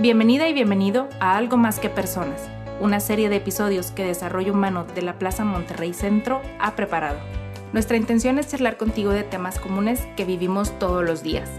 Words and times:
Bienvenida 0.00 0.48
y 0.48 0.54
bienvenido 0.54 1.10
a 1.20 1.36
Algo 1.36 1.58
Más 1.58 1.78
que 1.78 1.90
Personas, 1.90 2.48
una 2.80 3.00
serie 3.00 3.28
de 3.28 3.36
episodios 3.36 3.90
que 3.90 4.02
Desarrollo 4.02 4.54
Humano 4.54 4.86
de 4.94 5.02
la 5.02 5.18
Plaza 5.18 5.44
Monterrey 5.44 5.92
Centro 5.92 6.40
ha 6.58 6.74
preparado. 6.74 7.18
Nuestra 7.74 7.98
intención 7.98 8.38
es 8.38 8.48
charlar 8.48 8.78
contigo 8.78 9.10
de 9.10 9.24
temas 9.24 9.60
comunes 9.60 10.08
que 10.16 10.24
vivimos 10.24 10.78
todos 10.78 11.04
los 11.04 11.22
días. 11.22 11.50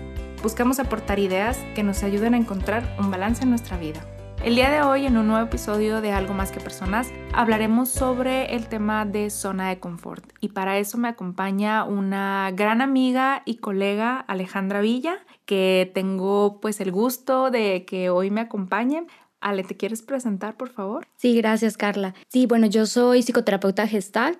Buscamos 0.41 0.79
aportar 0.79 1.19
ideas 1.19 1.59
que 1.75 1.83
nos 1.83 2.01
ayuden 2.01 2.33
a 2.33 2.37
encontrar 2.37 2.95
un 2.97 3.11
balance 3.11 3.43
en 3.43 3.51
nuestra 3.51 3.77
vida. 3.77 4.01
El 4.43 4.55
día 4.55 4.71
de 4.71 4.81
hoy, 4.81 5.05
en 5.05 5.17
un 5.17 5.27
nuevo 5.27 5.45
episodio 5.45 6.01
de 6.01 6.11
Algo 6.11 6.33
Más 6.33 6.51
que 6.51 6.59
Personas, 6.59 7.11
hablaremos 7.31 7.89
sobre 7.89 8.55
el 8.55 8.65
tema 8.69 9.05
de 9.05 9.29
zona 9.29 9.69
de 9.69 9.79
confort. 9.79 10.25
Y 10.39 10.47
para 10.47 10.79
eso 10.79 10.97
me 10.97 11.09
acompaña 11.09 11.83
una 11.83 12.49
gran 12.55 12.81
amiga 12.81 13.43
y 13.45 13.57
colega, 13.57 14.17
Alejandra 14.17 14.81
Villa, 14.81 15.19
que 15.51 15.91
tengo 15.93 16.61
pues 16.61 16.79
el 16.79 16.93
gusto 16.93 17.51
de 17.51 17.83
que 17.83 18.09
hoy 18.09 18.29
me 18.31 18.39
acompañe. 18.39 19.03
Ale, 19.41 19.65
¿te 19.65 19.75
quieres 19.75 20.01
presentar, 20.01 20.55
por 20.55 20.69
favor? 20.69 21.05
Sí, 21.17 21.35
gracias, 21.35 21.75
Carla. 21.75 22.13
Sí, 22.29 22.45
bueno, 22.45 22.67
yo 22.67 22.85
soy 22.85 23.21
psicoterapeuta 23.21 23.85
gestalt. 23.85 24.39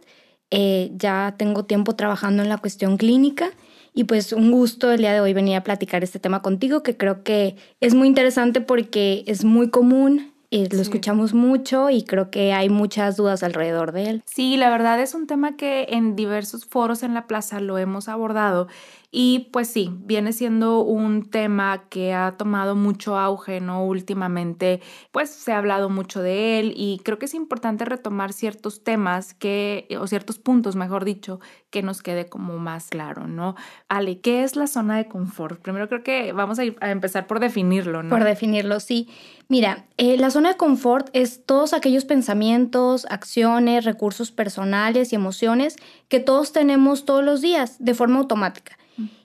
Eh, 0.52 0.90
ya 0.96 1.36
tengo 1.38 1.66
tiempo 1.66 1.98
trabajando 1.98 2.44
en 2.44 2.48
la 2.48 2.60
cuestión 2.60 2.96
clínica 2.96 3.50
y 3.94 4.06
pues 4.06 4.32
un 4.32 4.52
gusto 4.52 4.90
el 4.90 5.00
día 5.00 5.12
de 5.12 5.20
hoy 5.20 5.34
venir 5.34 5.58
a 5.58 5.64
platicar 5.66 6.02
este 6.02 6.18
tema 6.18 6.42
contigo, 6.42 6.82
que 6.82 6.96
creo 6.96 7.24
que 7.24 7.58
es 7.82 7.94
muy 7.94 8.08
interesante 8.08 8.62
porque 8.62 9.26
es 9.28 9.44
muy 9.44 9.70
común, 9.70 10.32
eh, 10.50 10.70
lo 10.72 10.82
escuchamos 10.82 11.34
mucho 11.34 11.90
y 11.90 12.04
creo 12.04 12.30
que 12.30 12.54
hay 12.54 12.70
muchas 12.70 13.18
dudas 13.18 13.44
alrededor 13.44 13.92
de 13.92 14.10
él. 14.10 14.24
Sí, 14.26 14.56
la 14.56 14.70
verdad 14.70 15.02
es 15.02 15.14
un 15.14 15.28
tema 15.28 15.58
que 15.58 15.88
en 15.90 16.16
diversos 16.16 16.66
foros 16.66 17.04
en 17.04 17.14
la 17.14 17.28
plaza 17.28 17.60
lo 17.60 17.78
hemos 17.78 18.08
abordado 18.08 18.70
y 19.14 19.50
pues 19.52 19.68
sí, 19.68 19.92
viene 20.06 20.32
siendo 20.32 20.80
un 20.80 21.30
tema 21.30 21.84
que 21.90 22.14
ha 22.14 22.38
tomado 22.38 22.78
mucho 22.78 23.18
auge, 23.18 23.60
¿no? 23.60 23.86
Últimamente, 23.86 24.80
pues 25.12 25.30
se 25.30 25.52
ha 25.52 25.58
hablado 25.58 25.90
mucho 25.90 26.22
de 26.22 26.60
él 26.60 26.74
y 26.78 27.02
creo 27.04 27.20
que 27.20 27.26
es 27.26 27.34
importante 27.34 27.84
retomar 27.84 28.32
ciertos 28.32 28.86
temas 28.86 29.34
que, 29.34 29.86
o 30.00 30.08
ciertos 30.08 30.40
puntos, 30.40 30.78
mejor 30.78 31.04
dicho, 31.04 31.42
que 31.72 31.84
nos 31.84 32.02
quede 32.02 32.30
como 32.30 32.58
más 32.58 32.88
claro, 32.88 33.28
¿no? 33.28 33.56
Ale, 33.90 34.22
¿qué 34.22 34.44
es 34.44 34.56
la 34.56 34.68
zona 34.68 34.96
de 34.96 35.10
confort? 35.10 35.62
Primero 35.62 35.90
creo 35.90 36.04
que 36.04 36.32
vamos 36.32 36.58
a, 36.60 36.64
empezar 36.64 37.28
por 37.28 37.42
definirlo, 37.42 38.04
¿no? 38.04 38.10
Por 38.12 38.24
definirlo, 38.24 38.80
sí. 38.80 39.10
Mira, 39.50 39.88
eh, 39.98 40.16
la 40.16 40.32
zona 40.32 40.50
de 40.50 40.58
confort 40.58 41.10
es 41.12 41.46
todos 41.46 41.74
aquellos 41.74 42.06
pensamientos, 42.06 43.06
acciones, 43.10 43.84
recursos 43.84 44.32
personales 44.32 45.12
y 45.12 45.18
emociones 45.18 45.76
que 46.08 46.22
todos 46.22 46.54
tenemos 46.54 47.04
todos 47.04 47.26
los 47.26 47.42
días 47.42 47.76
de 47.80 47.94
forma 47.94 48.20
automática 48.20 48.78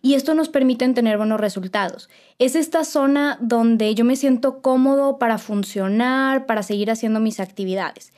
y 0.03 0.15
esto 0.15 0.35
nos 0.35 0.49
permite 0.49 0.89
tener 0.91 1.17
buenos 1.17 1.41
resultados. 1.41 2.09
Es 2.39 2.57
esta 2.57 2.85
zona 2.85 3.39
donde 3.41 3.95
yo 3.95 4.05
me 4.05 4.17
siento 4.17 4.63
cómodo 4.63 5.19
para 5.19 5.39
funcionar, 5.39 6.47
para 6.47 6.63
seguir 6.63 6.91
haciendo 6.91 7.21
mis 7.21 7.41
actividades. 7.41 8.13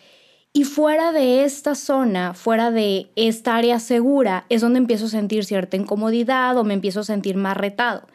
Y 0.52 0.64
fuera 0.64 1.12
de 1.12 1.44
esta 1.44 1.74
zona, 1.74 2.34
fuera 2.34 2.70
de 2.70 3.10
esta 3.16 3.56
área 3.56 3.78
segura, 3.80 4.44
es 4.48 4.60
donde 4.60 4.78
empiezo 4.78 5.06
a 5.06 5.10
sentir 5.10 5.44
cierta 5.44 5.76
incomodidad 5.76 6.56
o 6.56 6.64
me 6.64 6.74
empiezo 6.74 7.00
a 7.00 7.04
sentir 7.04 7.36
más 7.36 7.56
retado. 7.56 8.06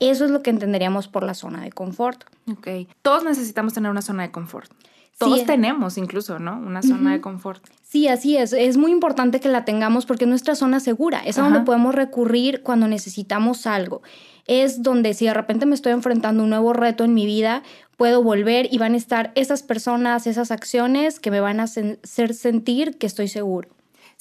Eso 0.00 0.24
es 0.24 0.30
lo 0.30 0.42
que 0.42 0.50
entenderíamos 0.50 1.08
por 1.08 1.24
la 1.24 1.34
zona 1.34 1.62
de 1.62 1.70
confort. 1.70 2.24
Ok. 2.50 2.88
Todos 3.02 3.24
necesitamos 3.24 3.74
tener 3.74 3.90
una 3.90 4.02
zona 4.02 4.24
de 4.24 4.32
confort. 4.32 4.70
Todos 5.18 5.44
tenemos 5.44 5.96
incluso, 5.96 6.38
¿no? 6.38 6.58
Una 6.58 6.82
zona 6.82 7.12
de 7.12 7.20
confort. 7.20 7.64
Sí, 7.82 8.08
así 8.08 8.36
es. 8.36 8.52
Es 8.52 8.76
muy 8.76 8.90
importante 8.90 9.40
que 9.40 9.48
la 9.48 9.64
tengamos 9.64 10.06
porque 10.06 10.24
es 10.24 10.28
nuestra 10.28 10.54
zona 10.54 10.80
segura. 10.80 11.20
Es 11.20 11.38
a 11.38 11.42
donde 11.42 11.60
podemos 11.60 11.94
recurrir 11.94 12.62
cuando 12.62 12.88
necesitamos 12.88 13.66
algo. 13.66 14.02
Es 14.46 14.82
donde 14.82 15.14
si 15.14 15.26
de 15.26 15.34
repente 15.34 15.66
me 15.66 15.74
estoy 15.74 15.92
enfrentando 15.92 16.42
a 16.42 16.44
un 16.44 16.50
nuevo 16.50 16.72
reto 16.72 17.04
en 17.04 17.14
mi 17.14 17.26
vida, 17.26 17.62
puedo 17.96 18.22
volver 18.22 18.68
y 18.70 18.78
van 18.78 18.94
a 18.94 18.96
estar 18.96 19.30
esas 19.36 19.62
personas, 19.62 20.26
esas 20.26 20.50
acciones 20.50 21.20
que 21.20 21.30
me 21.30 21.40
van 21.40 21.60
a 21.60 21.64
hacer 21.64 22.34
sentir 22.34 22.98
que 22.98 23.06
estoy 23.06 23.28
seguro. 23.28 23.68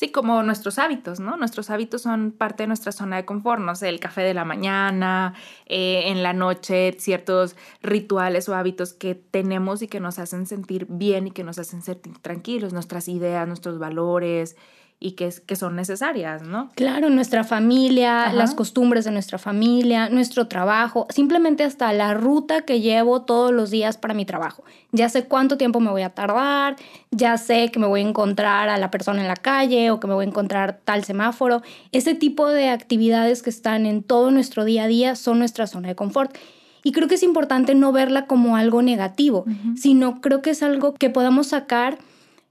Sí, 0.04 0.12
como 0.12 0.44
nuestros 0.44 0.80
hábitos, 0.80 1.22
¿no? 1.22 1.38
Nuestros 1.38 1.70
hábitos 1.70 2.02
son 2.02 2.34
parte 2.34 2.64
de 2.64 2.68
nuestra 2.68 2.92
zona 2.92 3.16
de 3.16 3.24
confort, 3.24 3.62
no 3.62 3.74
sé, 3.74 3.88
el 3.88 4.02
café 4.02 4.20
de 4.20 4.34
la 4.34 4.44
mañana, 4.44 5.34
eh, 5.66 6.04
en 6.08 6.24
la 6.24 6.34
noche, 6.34 6.94
ciertos 7.00 7.56
rituales 7.82 8.50
o 8.50 8.54
hábitos 8.54 8.92
que 8.92 9.16
tenemos 9.16 9.82
y 9.82 9.88
que 9.88 10.02
nos 10.02 10.20
hacen 10.20 10.46
sentir 10.46 10.88
bien 10.90 11.28
y 11.28 11.32
que 11.32 11.46
nos 11.46 11.58
hacen 11.58 11.82
sentir 11.82 12.20
tranquilos, 12.20 12.74
nuestras 12.74 13.08
ideas, 13.08 13.48
nuestros 13.48 13.80
valores, 13.80 14.58
y 15.04 15.12
que, 15.12 15.34
que 15.46 15.58
son 15.58 15.76
necesarias, 15.76 16.44
¿no? 16.44 16.70
Claro, 16.76 17.10
nuestra 17.10 17.44
familia, 17.44 18.32
las 18.32 18.56
costumbres 18.56 19.04
de 19.04 19.12
nuestra 19.12 19.38
familia, 19.38 20.08
nuestro 20.08 20.48
trabajo, 20.48 21.08
simplemente 21.10 21.66
hasta 21.66 21.92
la 21.92 22.14
ruta 22.14 22.62
que 22.62 22.80
llevo 22.80 23.24
todos 23.24 23.52
los 23.52 23.70
días 23.70 23.98
para 23.98 24.14
mi 24.14 24.26
trabajo. 24.26 24.64
Ya 24.94 25.10
sé 25.10 25.26
cuánto 25.26 25.58
tiempo 25.58 25.82
me 25.82 25.92
voy 25.92 26.04
a 26.04 26.12
tardar, 26.12 26.78
ya 27.12 27.38
sé 27.38 27.70
que 27.70 27.80
me 27.80 27.88
voy 27.88 28.00
a 28.00 28.08
encontrar 28.08 28.70
a 28.70 28.78
la 28.78 28.92
persona 28.92 29.20
en 29.20 29.28
la 29.28 29.36
calle 29.36 29.92
o 29.92 30.00
que 30.00 30.08
me 30.08 30.14
voy 30.14 30.24
a 30.24 30.30
encontrar 30.30 30.80
tal 30.86 31.04
semáforo. 31.04 31.62
Ese 31.92 32.16
tipo 32.16 32.48
de 32.48 32.70
actividades 32.70 33.44
que 33.44 33.50
están 33.50 33.86
en 33.86 34.04
todo 34.04 34.32
nuestro 34.32 34.64
día 34.64 34.84
a 34.84 34.88
día 34.88 35.18
son 35.18 35.38
nuestra 35.38 35.68
zona 35.68 35.90
de 35.90 35.96
confort. 35.96 36.34
Y 36.82 36.94
creo 36.94 37.10
que 37.10 37.16
es 37.16 37.24
importante 37.24 37.76
no 37.76 37.92
verla 37.92 38.26
como 38.26 38.56
algo 38.56 38.82
negativo, 38.82 39.44
sino 39.76 40.22
creo 40.22 40.42
que 40.42 40.52
es 40.52 40.64
algo 40.64 40.94
que 40.94 41.10
podamos 41.10 41.48
sacar 41.48 41.98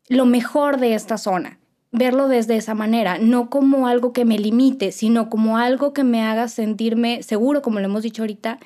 lo 0.09 0.27
mejor 0.27 0.79
de 0.79 0.95
esta 0.95 1.17
zona 1.17 1.59
verlo 1.93 2.27
desde 2.27 2.57
esa 2.57 2.75
manera, 2.75 3.19
no 3.19 3.51
como 3.51 3.87
algo 3.87 4.13
que 4.13 4.25
me 4.25 4.39
limite, 4.39 4.93
sino 4.93 5.29
como 5.29 5.59
algo 5.59 5.93
que 5.93 6.05
me 6.05 6.23
haga 6.23 6.49
sentirme 6.49 7.23
seguro, 7.23 7.61
como 7.61 7.79
lo 7.79 7.85
hemos 7.85 8.03
dicho 8.03 8.23
ahorita, 8.23 8.59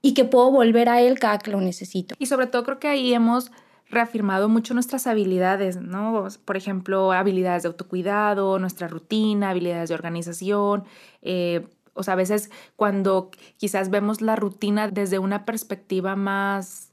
y 0.00 0.14
que 0.14 0.24
puedo 0.24 0.50
volver 0.50 0.88
a 0.88 1.00
él 1.02 1.18
cada 1.18 1.38
que 1.38 1.50
lo 1.50 1.60
necesito. 1.60 2.14
Y 2.18 2.26
sobre 2.26 2.46
todo 2.46 2.62
creo 2.64 2.78
que 2.78 2.88
ahí 2.88 3.12
hemos 3.12 3.50
reafirmado 3.90 4.48
mucho 4.48 4.72
nuestras 4.72 5.08
habilidades, 5.08 5.80
¿no? 5.80 6.28
Por 6.44 6.56
ejemplo, 6.56 7.10
habilidades 7.12 7.64
de 7.64 7.68
autocuidado, 7.68 8.58
nuestra 8.60 8.86
rutina, 8.86 9.50
habilidades 9.50 9.88
de 9.88 9.96
organización. 9.96 10.84
Eh, 11.22 11.66
o 11.94 12.04
sea, 12.04 12.14
a 12.14 12.16
veces 12.16 12.50
cuando 12.76 13.30
quizás 13.56 13.90
vemos 13.90 14.20
la 14.20 14.36
rutina 14.36 14.88
desde 14.88 15.18
una 15.18 15.44
perspectiva 15.44 16.14
más 16.14 16.90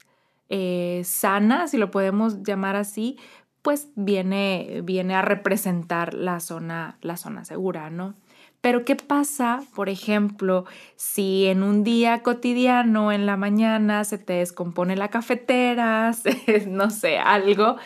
eh, 0.48 1.02
sana, 1.04 1.68
si 1.68 1.76
lo 1.76 1.90
podemos 1.90 2.42
llamar 2.42 2.74
así, 2.74 3.16
pues 3.62 3.88
viene, 3.96 4.80
viene 4.84 5.14
a 5.14 5.22
representar 5.22 6.14
la 6.14 6.40
zona, 6.40 6.98
la 7.02 7.16
zona 7.16 7.44
segura, 7.44 7.90
¿no? 7.90 8.14
Pero 8.60 8.84
¿qué 8.84 8.96
pasa, 8.96 9.62
por 9.74 9.88
ejemplo, 9.88 10.64
si 10.96 11.46
en 11.46 11.62
un 11.62 11.84
día 11.84 12.22
cotidiano, 12.22 13.12
en 13.12 13.24
la 13.24 13.36
mañana, 13.36 14.02
se 14.04 14.18
te 14.18 14.34
descompone 14.34 14.96
la 14.96 15.08
cafetera, 15.08 16.12
no 16.66 16.90
sé, 16.90 17.18
algo? 17.18 17.76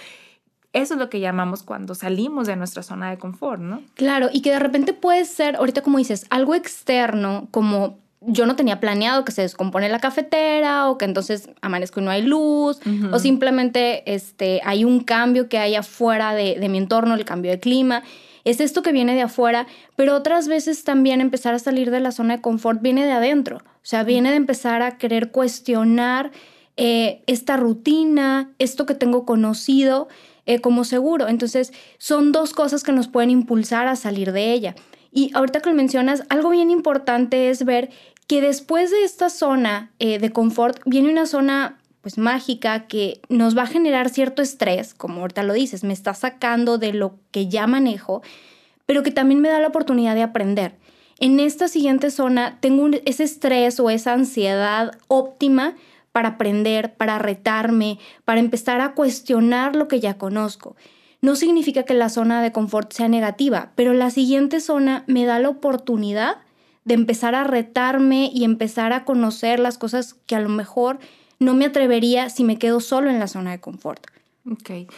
Eso 0.72 0.94
es 0.94 1.00
lo 1.00 1.10
que 1.10 1.20
llamamos 1.20 1.62
cuando 1.62 1.94
salimos 1.94 2.46
de 2.46 2.56
nuestra 2.56 2.82
zona 2.82 3.10
de 3.10 3.18
confort, 3.18 3.60
¿no? 3.60 3.82
Claro, 3.94 4.30
y 4.32 4.40
que 4.40 4.50
de 4.50 4.58
repente 4.58 4.94
puede 4.94 5.26
ser, 5.26 5.56
ahorita 5.56 5.82
como 5.82 5.98
dices, 5.98 6.26
algo 6.30 6.54
externo, 6.54 7.48
como 7.50 7.98
yo 8.26 8.46
no 8.46 8.56
tenía 8.56 8.80
planeado 8.80 9.24
que 9.24 9.32
se 9.32 9.42
descompone 9.42 9.88
la 9.88 9.98
cafetera 9.98 10.88
o 10.88 10.98
que 10.98 11.04
entonces 11.04 11.50
amanezco 11.60 12.00
y 12.00 12.04
no 12.04 12.10
hay 12.10 12.22
luz 12.22 12.80
o 13.12 13.18
simplemente 13.18 14.02
este, 14.12 14.60
hay 14.64 14.84
un 14.84 15.00
cambio 15.00 15.48
que 15.48 15.58
hay 15.58 15.74
afuera 15.74 16.34
de, 16.34 16.56
de 16.58 16.68
mi 16.68 16.78
entorno, 16.78 17.14
el 17.14 17.24
cambio 17.24 17.50
de 17.50 17.60
clima. 17.60 18.02
Es 18.44 18.60
esto 18.60 18.82
que 18.82 18.92
viene 18.92 19.14
de 19.14 19.22
afuera, 19.22 19.66
pero 19.94 20.16
otras 20.16 20.48
veces 20.48 20.82
también 20.84 21.20
empezar 21.20 21.54
a 21.54 21.58
salir 21.58 21.90
de 21.90 22.00
la 22.00 22.10
zona 22.10 22.36
de 22.36 22.42
confort 22.42 22.82
viene 22.82 23.04
de 23.04 23.12
adentro. 23.12 23.58
O 23.58 23.84
sea, 23.84 24.02
viene 24.02 24.30
de 24.30 24.36
empezar 24.36 24.82
a 24.82 24.98
querer 24.98 25.30
cuestionar 25.30 26.32
eh, 26.76 27.22
esta 27.26 27.56
rutina, 27.56 28.50
esto 28.58 28.86
que 28.86 28.94
tengo 28.94 29.24
conocido 29.26 30.08
eh, 30.46 30.60
como 30.60 30.84
seguro. 30.84 31.28
Entonces, 31.28 31.72
son 31.98 32.32
dos 32.32 32.52
cosas 32.52 32.82
que 32.82 32.92
nos 32.92 33.08
pueden 33.08 33.30
impulsar 33.30 33.86
a 33.86 33.96
salir 33.96 34.32
de 34.32 34.52
ella. 34.52 34.74
Y 35.12 35.30
ahorita 35.34 35.60
que 35.60 35.70
lo 35.70 35.76
mencionas, 35.76 36.24
algo 36.30 36.50
bien 36.50 36.70
importante 36.70 37.50
es 37.50 37.64
ver 37.64 37.90
que 38.26 38.40
después 38.40 38.90
de 38.90 39.04
esta 39.04 39.28
zona 39.28 39.90
eh, 39.98 40.18
de 40.18 40.30
confort 40.30 40.80
viene 40.86 41.10
una 41.10 41.26
zona 41.26 41.78
pues 42.00 42.18
mágica 42.18 42.88
que 42.88 43.20
nos 43.28 43.56
va 43.56 43.62
a 43.62 43.66
generar 43.66 44.08
cierto 44.08 44.42
estrés, 44.42 44.94
como 44.94 45.20
ahorita 45.20 45.44
lo 45.44 45.52
dices, 45.52 45.84
me 45.84 45.92
está 45.92 46.14
sacando 46.14 46.78
de 46.78 46.92
lo 46.92 47.14
que 47.30 47.48
ya 47.48 47.66
manejo, 47.66 48.22
pero 48.86 49.02
que 49.02 49.12
también 49.12 49.40
me 49.40 49.50
da 49.50 49.60
la 49.60 49.68
oportunidad 49.68 50.14
de 50.14 50.22
aprender. 50.22 50.74
En 51.20 51.38
esta 51.38 51.68
siguiente 51.68 52.10
zona 52.10 52.58
tengo 52.60 52.88
ese 53.04 53.22
estrés 53.22 53.78
o 53.78 53.90
esa 53.90 54.14
ansiedad 54.14 54.98
óptima 55.06 55.76
para 56.10 56.30
aprender, 56.30 56.94
para 56.94 57.18
retarme, 57.18 57.98
para 58.24 58.40
empezar 58.40 58.80
a 58.80 58.94
cuestionar 58.94 59.76
lo 59.76 59.86
que 59.86 60.00
ya 60.00 60.18
conozco. 60.18 60.74
No 61.22 61.36
significa 61.36 61.84
que 61.84 61.94
la 61.94 62.08
zona 62.08 62.42
de 62.42 62.50
confort 62.50 62.92
sea 62.92 63.06
negativa, 63.06 63.70
pero 63.76 63.94
la 63.94 64.10
siguiente 64.10 64.60
zona 64.60 65.04
me 65.06 65.24
da 65.24 65.38
la 65.38 65.50
oportunidad 65.50 66.38
de 66.84 66.94
empezar 66.94 67.36
a 67.36 67.44
retarme 67.44 68.28
y 68.34 68.42
empezar 68.42 68.92
a 68.92 69.04
conocer 69.04 69.60
las 69.60 69.78
cosas 69.78 70.14
que 70.26 70.34
a 70.34 70.40
lo 70.40 70.48
mejor 70.48 70.98
no 71.38 71.54
me 71.54 71.66
atrevería 71.66 72.28
si 72.28 72.42
me 72.42 72.58
quedo 72.58 72.80
solo 72.80 73.08
en 73.08 73.20
la 73.20 73.28
zona 73.28 73.52
de 73.52 73.60
confort. 73.60 74.04
Ok. 74.50 74.88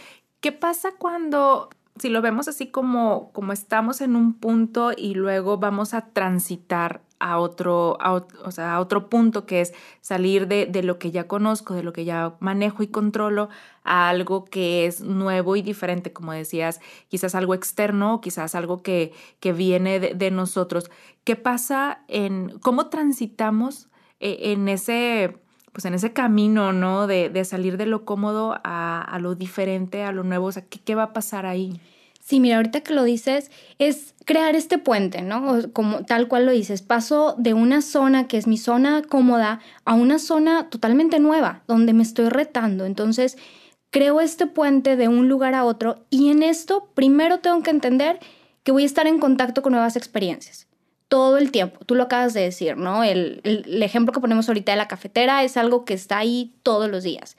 ¿Qué 0.41 0.53
pasa 0.53 0.93
cuando, 0.97 1.69
si 1.99 2.09
lo 2.09 2.23
vemos 2.23 2.49
así 2.49 2.69
como, 2.69 3.31
como 3.33 3.53
estamos 3.53 4.01
en 4.01 4.17
un 4.17 4.33
punto 4.33 4.93
y 4.97 5.15
luego 5.15 5.59
vamos 5.59 5.93
a 5.93 6.07
transitar 6.07 7.03
a 7.25 7.39
otro, 7.39 7.97
o 8.45 8.51
sea, 8.51 8.75
a 8.75 8.81
otro 8.81 9.09
punto 9.09 9.47
que 9.47 9.63
es 9.63 9.73
salir 10.03 10.47
de, 10.47 10.67
de, 10.67 10.83
lo 10.83 10.99
que 10.99 11.11
ya 11.11 11.27
conozco, 11.27 11.73
de 11.73 11.83
lo 11.83 11.95
que 11.95 12.05
ya 12.05 12.35
manejo 12.39 12.83
y 12.83 12.89
controlo, 12.89 13.49
a 13.83 14.11
algo 14.11 14.45
que 14.45 14.85
es 14.85 15.01
nuevo 15.01 15.57
y 15.57 15.63
diferente, 15.63 16.13
como 16.13 16.33
decías, 16.33 16.81
quizás 17.09 17.35
algo 17.35 17.55
externo, 17.55 18.21
quizás 18.21 18.55
algo 18.55 18.83
que, 18.83 19.15
que 19.41 19.55
viene 19.55 20.01
de, 20.01 20.31
nosotros. 20.31 20.91
¿Qué 21.25 21.35
pasa 21.35 22.05
en 22.09 22.59
cómo 22.59 22.89
transitamos 22.91 23.89
eh, 24.21 24.53
en 24.53 24.69
ese 24.69 25.39
pues 25.73 25.87
en 25.87 25.95
ese 25.95 26.13
camino, 26.13 26.73
¿no? 26.73 27.09
De, 27.09 27.31
de 27.31 27.45
salir 27.45 27.79
de 27.79 27.87
lo 27.87 28.05
cómodo 28.05 28.61
a, 28.63 29.03
a, 29.03 29.19
lo 29.19 29.35
diferente, 29.35 30.05
a 30.05 30.13
lo 30.13 30.23
nuevo, 30.23 30.51
¿qué, 30.53 30.79
¿qué 30.79 30.95
va 30.95 31.05
a 31.05 31.13
pasar 31.13 31.47
ahí? 31.47 31.81
Sí, 32.25 32.41
mira, 32.41 32.57
ahorita 32.57 32.81
que 32.81 32.95
lo 32.95 33.05
dices, 33.05 33.51
es 33.79 34.15
crear 34.25 34.57
este 34.57 34.79
puente, 34.79 35.21
¿no? 35.21 35.71
Como 35.75 36.07
tal 36.07 36.27
cual 36.27 36.47
lo 36.47 36.53
dices, 36.53 36.81
paso 36.81 37.35
de 37.37 37.53
una 37.53 37.83
zona 37.83 38.29
que 38.29 38.39
es 38.39 38.47
mi 38.47 38.57
zona 38.57 39.03
cómoda 39.03 39.61
a 39.85 39.93
una 39.93 40.19
zona 40.19 40.71
totalmente 40.71 41.21
nueva, 41.21 41.65
donde 41.69 41.93
me 41.93 42.03
estoy 42.03 42.31
retando. 42.31 42.87
Entonces, 42.87 43.37
creo 43.91 44.23
este 44.23 44.47
puente 44.47 44.97
de 44.97 45.09
un 45.09 45.29
lugar 45.29 45.55
a 45.55 45.67
otro 45.67 46.07
y 46.09 46.31
en 46.31 46.43
esto 46.43 46.89
primero 46.95 47.41
tengo 47.41 47.63
que 47.63 47.71
entender 47.71 48.19
que 48.63 48.73
voy 48.73 48.85
a 48.85 48.87
estar 48.87 49.07
en 49.07 49.19
contacto 49.19 49.61
con 49.61 49.73
nuevas 49.73 49.95
experiencias 49.95 50.67
todo 51.09 51.37
el 51.37 51.51
tiempo. 51.51 51.85
Tú 51.85 51.95
lo 51.95 52.05
acabas 52.05 52.33
de 52.33 52.41
decir, 52.41 52.79
¿no? 52.79 53.05
El, 53.05 53.43
el, 53.45 53.83
ejemplo 53.83 54.15
que 54.15 54.21
ponemos 54.21 54.49
ahorita 54.49 54.73
de 54.73 54.79
la 54.79 54.89
cafetera 54.89 55.45
es 55.45 55.59
algo 55.59 55.85
que 55.85 55.93
está 55.93 56.17
ahí 56.17 56.55
todos 56.63 56.91
los 56.91 57.05
días. 57.05 57.37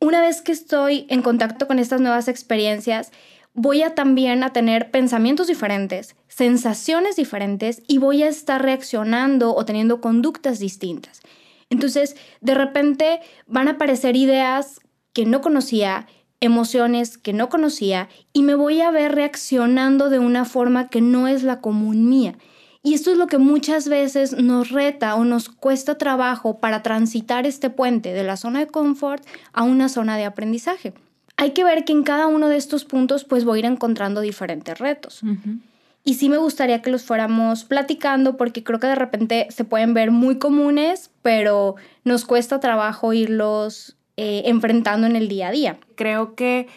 Una 0.00 0.20
vez 0.20 0.42
que 0.42 0.52
estoy 0.52 1.06
en 1.08 1.22
contacto 1.22 1.66
con 1.66 1.78
estas 1.78 2.02
nuevas 2.02 2.28
experiencias, 2.28 3.10
voy 3.54 3.82
a 3.82 3.94
también 3.94 4.42
a 4.42 4.52
tener 4.52 4.90
pensamientos 4.90 5.46
diferentes, 5.46 6.16
sensaciones 6.28 7.16
diferentes 7.16 7.82
y 7.86 7.98
voy 7.98 8.22
a 8.22 8.28
estar 8.28 8.62
reaccionando 8.62 9.54
o 9.54 9.64
teniendo 9.64 10.00
conductas 10.00 10.58
distintas. 10.58 11.20
Entonces, 11.68 12.16
de 12.40 12.54
repente 12.54 13.20
van 13.46 13.68
a 13.68 13.72
aparecer 13.72 14.16
ideas 14.16 14.80
que 15.12 15.24
no 15.24 15.40
conocía, 15.40 16.06
emociones 16.40 17.18
que 17.18 17.32
no 17.32 17.48
conocía 17.48 18.08
y 18.32 18.42
me 18.42 18.54
voy 18.54 18.80
a 18.80 18.90
ver 18.90 19.14
reaccionando 19.14 20.10
de 20.10 20.18
una 20.18 20.44
forma 20.44 20.88
que 20.88 21.00
no 21.00 21.28
es 21.28 21.42
la 21.42 21.60
común 21.60 22.08
mía. 22.08 22.36
Y 22.82 22.94
esto 22.94 23.10
es 23.10 23.18
lo 23.18 23.26
que 23.26 23.36
muchas 23.36 23.88
veces 23.88 24.32
nos 24.32 24.70
reta 24.70 25.14
o 25.14 25.24
nos 25.24 25.50
cuesta 25.50 25.98
trabajo 25.98 26.60
para 26.60 26.82
transitar 26.82 27.46
este 27.46 27.68
puente 27.68 28.14
de 28.14 28.24
la 28.24 28.38
zona 28.38 28.60
de 28.60 28.68
confort 28.68 29.22
a 29.52 29.64
una 29.64 29.90
zona 29.90 30.16
de 30.16 30.24
aprendizaje. 30.24 30.94
Hay 31.40 31.52
que 31.52 31.64
ver 31.64 31.86
que 31.86 31.92
en 31.92 32.02
cada 32.02 32.26
uno 32.26 32.50
de 32.50 32.58
estos 32.58 32.84
puntos 32.84 33.24
pues 33.24 33.46
voy 33.46 33.56
a 33.56 33.58
ir 33.60 33.64
encontrando 33.64 34.20
diferentes 34.20 34.78
retos. 34.78 35.22
Uh 35.22 35.28
-huh. 35.28 35.60
Y 36.04 36.14
sí 36.14 36.28
me 36.28 36.36
gustaría 36.36 36.82
que 36.82 36.90
los 36.90 37.02
fuéramos 37.02 37.64
platicando 37.64 38.36
porque 38.36 38.62
creo 38.62 38.78
que 38.78 38.88
de 38.88 38.94
repente 38.94 39.46
se 39.48 39.64
pueden 39.64 39.94
ver 39.94 40.10
muy 40.10 40.38
comunes, 40.38 41.10
pero 41.22 41.76
nos 42.04 42.26
cuesta 42.26 42.60
trabajo 42.60 43.14
irlos 43.14 43.96
eh, 44.18 44.42
enfrentando 44.44 45.06
en 45.06 45.16
el 45.16 45.28
día 45.28 45.48
a 45.48 45.50
día. 45.50 45.78
Creo 45.94 46.34
que 46.34 46.68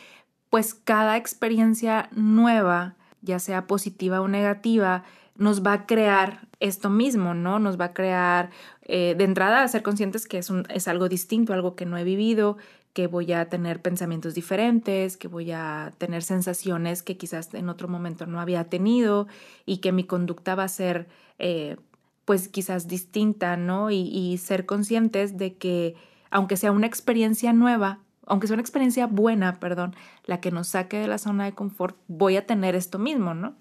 pues 0.50 0.74
cada 0.74 1.18
experiencia 1.18 2.08
nueva, 2.12 2.96
ya 3.22 3.40
sea 3.40 3.68
positiva 3.68 4.22
o 4.22 4.30
negativa, 4.30 5.04
nos 5.36 5.62
va 5.62 5.74
a 5.74 5.86
crear 5.86 6.48
esto 6.62 6.90
mismo, 6.90 7.34
¿no? 7.34 7.60
Nos 7.60 7.78
va 7.78 7.86
a 7.86 7.94
crear, 7.94 8.50
eh, 8.84 9.16
de 9.18 9.24
entrada, 9.26 9.68
ser 9.68 9.84
conscientes 9.84 10.26
que 10.26 10.38
es, 10.38 10.50
un, 10.50 10.66
es 10.70 10.88
algo 10.88 11.10
distinto, 11.10 11.54
algo 11.54 11.76
que 11.76 11.86
no 11.86 11.98
he 11.98 12.04
vivido, 12.04 12.58
que 12.94 13.08
voy 13.08 13.34
a 13.34 13.50
tener 13.50 13.82
pensamientos 13.82 14.36
diferentes, 14.36 15.18
que 15.18 15.28
voy 15.28 15.52
a 15.52 15.94
tener 15.98 16.24
sensaciones 16.24 17.02
que 17.02 17.18
quizás 17.18 17.54
en 17.54 17.70
otro 17.70 17.88
momento 17.88 18.26
no 18.28 18.40
había 18.40 18.66
tenido 18.66 19.28
y 19.66 19.78
que 19.78 19.92
mi 19.92 20.04
conducta 20.04 20.56
va 20.56 20.64
a 20.64 20.68
ser, 20.70 21.08
eh, 21.40 21.78
pues 22.26 22.48
quizás 22.48 22.88
distinta, 22.88 23.58
¿no? 23.58 23.90
Y, 23.90 24.02
y 24.02 24.38
ser 24.38 24.66
conscientes 24.66 25.38
de 25.38 25.56
que, 25.56 25.96
aunque 26.30 26.56
sea 26.56 26.72
una 26.72 26.88
experiencia 26.88 27.52
nueva, 27.52 28.00
aunque 28.26 28.48
sea 28.48 28.54
una 28.54 28.62
experiencia 28.62 29.08
buena, 29.08 29.60
perdón, 29.60 29.96
la 30.26 30.40
que 30.40 30.52
nos 30.52 30.68
saque 30.68 30.98
de 30.98 31.08
la 31.08 31.18
zona 31.18 31.46
de 31.46 31.54
confort, 31.54 31.98
voy 32.08 32.38
a 32.38 32.46
tener 32.46 32.76
esto 32.76 33.00
mismo, 33.00 33.34
¿no? 33.34 33.56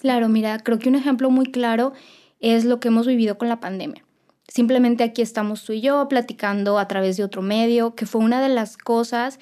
Claro, 0.00 0.28
mira, 0.28 0.58
creo 0.58 0.78
que 0.78 0.90
un 0.90 0.94
ejemplo 0.94 1.30
muy 1.30 1.46
claro 1.46 1.92
es 2.40 2.64
lo 2.64 2.80
que 2.80 2.88
hemos 2.88 3.06
vivido 3.06 3.38
con 3.38 3.48
la 3.48 3.60
pandemia. 3.60 4.04
Simplemente 4.48 5.04
aquí 5.04 5.20
estamos 5.20 5.62
tú 5.62 5.74
y 5.74 5.82
yo 5.82 6.08
platicando 6.08 6.78
a 6.78 6.88
través 6.88 7.18
de 7.18 7.24
otro 7.24 7.42
medio, 7.42 7.94
que 7.94 8.06
fue 8.06 8.22
una 8.22 8.40
de 8.40 8.48
las 8.48 8.78
cosas 8.78 9.38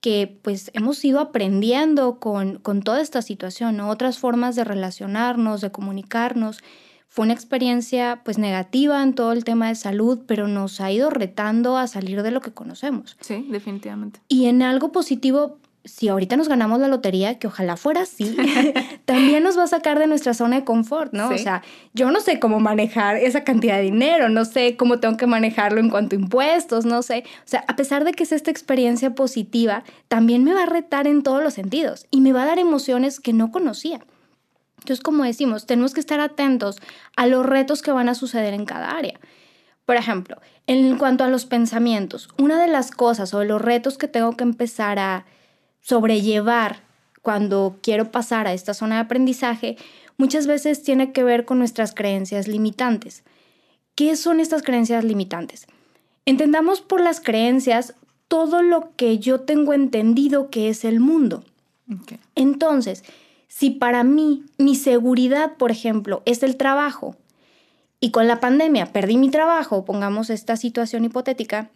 que 0.00 0.40
pues 0.42 0.70
hemos 0.74 1.04
ido 1.04 1.20
aprendiendo 1.20 2.18
con, 2.18 2.58
con 2.58 2.82
toda 2.82 3.00
esta 3.00 3.22
situación, 3.22 3.76
¿no? 3.76 3.88
otras 3.90 4.18
formas 4.18 4.56
de 4.56 4.64
relacionarnos, 4.64 5.60
de 5.60 5.70
comunicarnos. 5.70 6.62
Fue 7.06 7.24
una 7.24 7.34
experiencia 7.34 8.22
pues 8.24 8.38
negativa 8.38 9.02
en 9.02 9.14
todo 9.14 9.32
el 9.32 9.44
tema 9.44 9.68
de 9.68 9.74
salud, 9.74 10.20
pero 10.26 10.48
nos 10.48 10.80
ha 10.80 10.90
ido 10.90 11.10
retando 11.10 11.76
a 11.76 11.86
salir 11.86 12.22
de 12.22 12.30
lo 12.30 12.40
que 12.40 12.52
conocemos. 12.52 13.16
Sí, 13.20 13.46
definitivamente. 13.50 14.20
Y 14.28 14.46
en 14.46 14.62
algo 14.62 14.90
positivo, 14.90 15.58
si 15.84 16.08
ahorita 16.08 16.36
nos 16.36 16.48
ganamos 16.48 16.78
la 16.78 16.88
lotería, 16.88 17.38
que 17.38 17.46
ojalá 17.46 17.76
fuera 17.76 18.02
así, 18.02 18.36
también 19.06 19.42
nos 19.42 19.58
va 19.58 19.64
a 19.64 19.68
sacar 19.68 19.98
de 19.98 20.06
nuestra 20.06 20.34
zona 20.34 20.56
de 20.56 20.64
confort, 20.64 21.12
¿no? 21.12 21.28
Sí. 21.28 21.34
O 21.34 21.38
sea, 21.38 21.62
yo 21.94 22.10
no 22.10 22.20
sé 22.20 22.38
cómo 22.38 22.60
manejar 22.60 23.16
esa 23.16 23.44
cantidad 23.44 23.76
de 23.76 23.82
dinero, 23.82 24.28
no 24.28 24.44
sé 24.44 24.76
cómo 24.76 25.00
tengo 25.00 25.16
que 25.16 25.26
manejarlo 25.26 25.80
en 25.80 25.88
cuanto 25.88 26.16
a 26.16 26.18
impuestos, 26.18 26.84
no 26.84 27.02
sé. 27.02 27.24
O 27.38 27.48
sea, 27.48 27.64
a 27.66 27.76
pesar 27.76 28.04
de 28.04 28.12
que 28.12 28.24
es 28.24 28.32
esta 28.32 28.50
experiencia 28.50 29.14
positiva, 29.14 29.84
también 30.08 30.44
me 30.44 30.52
va 30.52 30.64
a 30.64 30.66
retar 30.66 31.06
en 31.06 31.22
todos 31.22 31.42
los 31.42 31.54
sentidos 31.54 32.06
y 32.10 32.20
me 32.20 32.32
va 32.32 32.42
a 32.42 32.46
dar 32.46 32.58
emociones 32.58 33.20
que 33.20 33.32
no 33.32 33.50
conocía. 33.50 34.00
Entonces, 34.80 35.00
como 35.02 35.24
decimos, 35.24 35.66
tenemos 35.66 35.94
que 35.94 36.00
estar 36.00 36.20
atentos 36.20 36.76
a 37.16 37.26
los 37.26 37.44
retos 37.44 37.82
que 37.82 37.92
van 37.92 38.08
a 38.08 38.14
suceder 38.14 38.54
en 38.54 38.64
cada 38.64 38.96
área. 38.96 39.18
Por 39.84 39.96
ejemplo, 39.96 40.36
en 40.66 40.96
cuanto 40.98 41.24
a 41.24 41.28
los 41.28 41.46
pensamientos, 41.46 42.28
una 42.38 42.60
de 42.60 42.68
las 42.68 42.90
cosas 42.90 43.34
o 43.34 43.40
de 43.40 43.46
los 43.46 43.60
retos 43.60 43.98
que 43.98 44.08
tengo 44.08 44.36
que 44.36 44.44
empezar 44.44 44.98
a 44.98 45.26
sobrellevar 45.80 46.82
cuando 47.22 47.78
quiero 47.82 48.10
pasar 48.10 48.46
a 48.46 48.52
esta 48.52 48.74
zona 48.74 48.96
de 48.96 49.02
aprendizaje 49.02 49.76
muchas 50.16 50.46
veces 50.46 50.82
tiene 50.82 51.12
que 51.12 51.24
ver 51.24 51.44
con 51.44 51.58
nuestras 51.58 51.94
creencias 51.94 52.48
limitantes. 52.48 53.22
¿Qué 53.94 54.16
son 54.16 54.40
estas 54.40 54.62
creencias 54.62 55.04
limitantes? 55.04 55.66
Entendamos 56.26 56.80
por 56.80 57.00
las 57.00 57.20
creencias 57.20 57.94
todo 58.28 58.62
lo 58.62 58.94
que 58.96 59.18
yo 59.18 59.40
tengo 59.40 59.72
entendido 59.72 60.50
que 60.50 60.68
es 60.68 60.84
el 60.84 61.00
mundo. 61.00 61.44
Okay. 62.02 62.18
Entonces, 62.34 63.02
si 63.48 63.70
para 63.70 64.04
mí 64.04 64.44
mi 64.58 64.76
seguridad, 64.76 65.56
por 65.56 65.70
ejemplo, 65.70 66.22
es 66.24 66.42
el 66.42 66.56
trabajo, 66.56 67.16
y 68.00 68.12
con 68.12 68.26
la 68.26 68.40
pandemia 68.40 68.92
perdí 68.92 69.18
mi 69.18 69.30
trabajo, 69.30 69.84
pongamos 69.84 70.30
esta 70.30 70.56
situación 70.56 71.04
hipotética, 71.04 71.70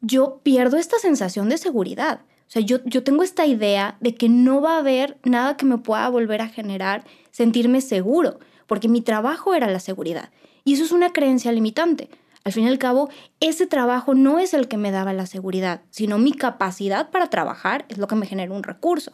yo 0.00 0.40
pierdo 0.42 0.76
esta 0.76 0.98
sensación 0.98 1.48
de 1.48 1.56
seguridad. 1.56 2.20
O 2.48 2.50
sea, 2.50 2.62
yo, 2.62 2.78
yo 2.86 3.04
tengo 3.04 3.22
esta 3.22 3.44
idea 3.44 3.98
de 4.00 4.14
que 4.14 4.30
no 4.30 4.62
va 4.62 4.76
a 4.76 4.78
haber 4.78 5.18
nada 5.22 5.58
que 5.58 5.66
me 5.66 5.76
pueda 5.76 6.08
volver 6.08 6.40
a 6.40 6.48
generar 6.48 7.04
sentirme 7.30 7.82
seguro, 7.82 8.38
porque 8.66 8.88
mi 8.88 9.02
trabajo 9.02 9.54
era 9.54 9.68
la 9.68 9.80
seguridad. 9.80 10.30
Y 10.64 10.72
eso 10.72 10.84
es 10.84 10.92
una 10.92 11.12
creencia 11.12 11.52
limitante. 11.52 12.08
Al 12.44 12.52
fin 12.52 12.64
y 12.64 12.68
al 12.68 12.78
cabo, 12.78 13.10
ese 13.40 13.66
trabajo 13.66 14.14
no 14.14 14.38
es 14.38 14.54
el 14.54 14.66
que 14.66 14.78
me 14.78 14.90
daba 14.90 15.12
la 15.12 15.26
seguridad, 15.26 15.82
sino 15.90 16.16
mi 16.16 16.32
capacidad 16.32 17.10
para 17.10 17.28
trabajar 17.28 17.84
es 17.90 17.98
lo 17.98 18.08
que 18.08 18.14
me 18.14 18.26
genera 18.26 18.54
un 18.54 18.62
recurso. 18.62 19.12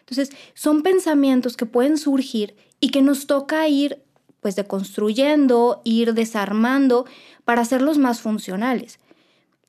Entonces, 0.00 0.30
son 0.54 0.82
pensamientos 0.82 1.56
que 1.56 1.66
pueden 1.66 1.96
surgir 1.96 2.56
y 2.80 2.90
que 2.90 3.00
nos 3.00 3.28
toca 3.28 3.68
ir 3.68 4.02
pues 4.40 4.56
deconstruyendo, 4.56 5.82
ir 5.84 6.14
desarmando 6.14 7.06
para 7.44 7.62
hacerlos 7.62 7.98
más 7.98 8.20
funcionales. 8.20 8.98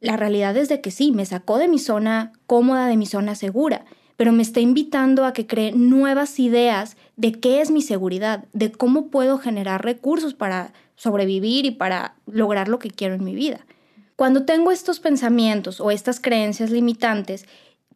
La 0.03 0.17
realidad 0.17 0.57
es 0.57 0.67
de 0.67 0.81
que 0.81 0.91
sí, 0.91 1.13
me 1.13 1.25
sacó 1.25 1.57
de 1.57 1.69
mi 1.69 1.79
zona 1.79 2.33
cómoda, 2.45 2.87
de 2.87 2.97
mi 2.97 3.05
zona 3.05 3.35
segura, 3.35 3.85
pero 4.17 4.33
me 4.33 4.43
está 4.43 4.59
invitando 4.59 5.23
a 5.23 5.31
que 5.31 5.47
cree 5.47 5.71
nuevas 5.71 6.41
ideas 6.41 6.97
de 7.15 7.31
qué 7.31 7.61
es 7.61 7.71
mi 7.71 7.81
seguridad, 7.81 8.43
de 8.51 8.69
cómo 8.69 9.07
puedo 9.07 9.37
generar 9.37 9.85
recursos 9.85 10.33
para 10.33 10.73
sobrevivir 10.97 11.65
y 11.65 11.71
para 11.71 12.15
lograr 12.25 12.67
lo 12.67 12.79
que 12.79 12.91
quiero 12.91 13.15
en 13.15 13.23
mi 13.23 13.33
vida. 13.33 13.65
Cuando 14.17 14.43
tengo 14.43 14.71
estos 14.71 14.99
pensamientos 14.99 15.79
o 15.79 15.89
estas 15.89 16.19
creencias 16.19 16.69
limitantes, 16.69 17.45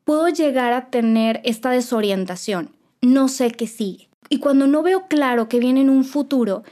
puedo 0.05 0.29
llegar 0.29 0.71
a 0.71 0.89
tener 0.89 1.41
esta 1.43 1.71
desorientación. 1.71 2.71
No 3.01 3.27
sé 3.27 3.51
qué 3.51 3.67
sigue. 3.67 4.07
Y 4.29 4.39
cuando 4.39 4.65
no 4.65 4.81
veo 4.81 5.09
claro 5.09 5.49
que 5.49 5.59
viene 5.59 5.81
en 5.81 5.89
un 5.89 6.05
futuro, 6.05 6.63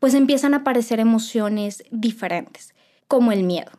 pues 0.00 0.14
empiezan 0.14 0.54
a 0.54 0.58
aparecer 0.58 0.98
emociones 0.98 1.84
diferentes, 1.90 2.74
como 3.06 3.32
el 3.32 3.42
miedo. 3.42 3.77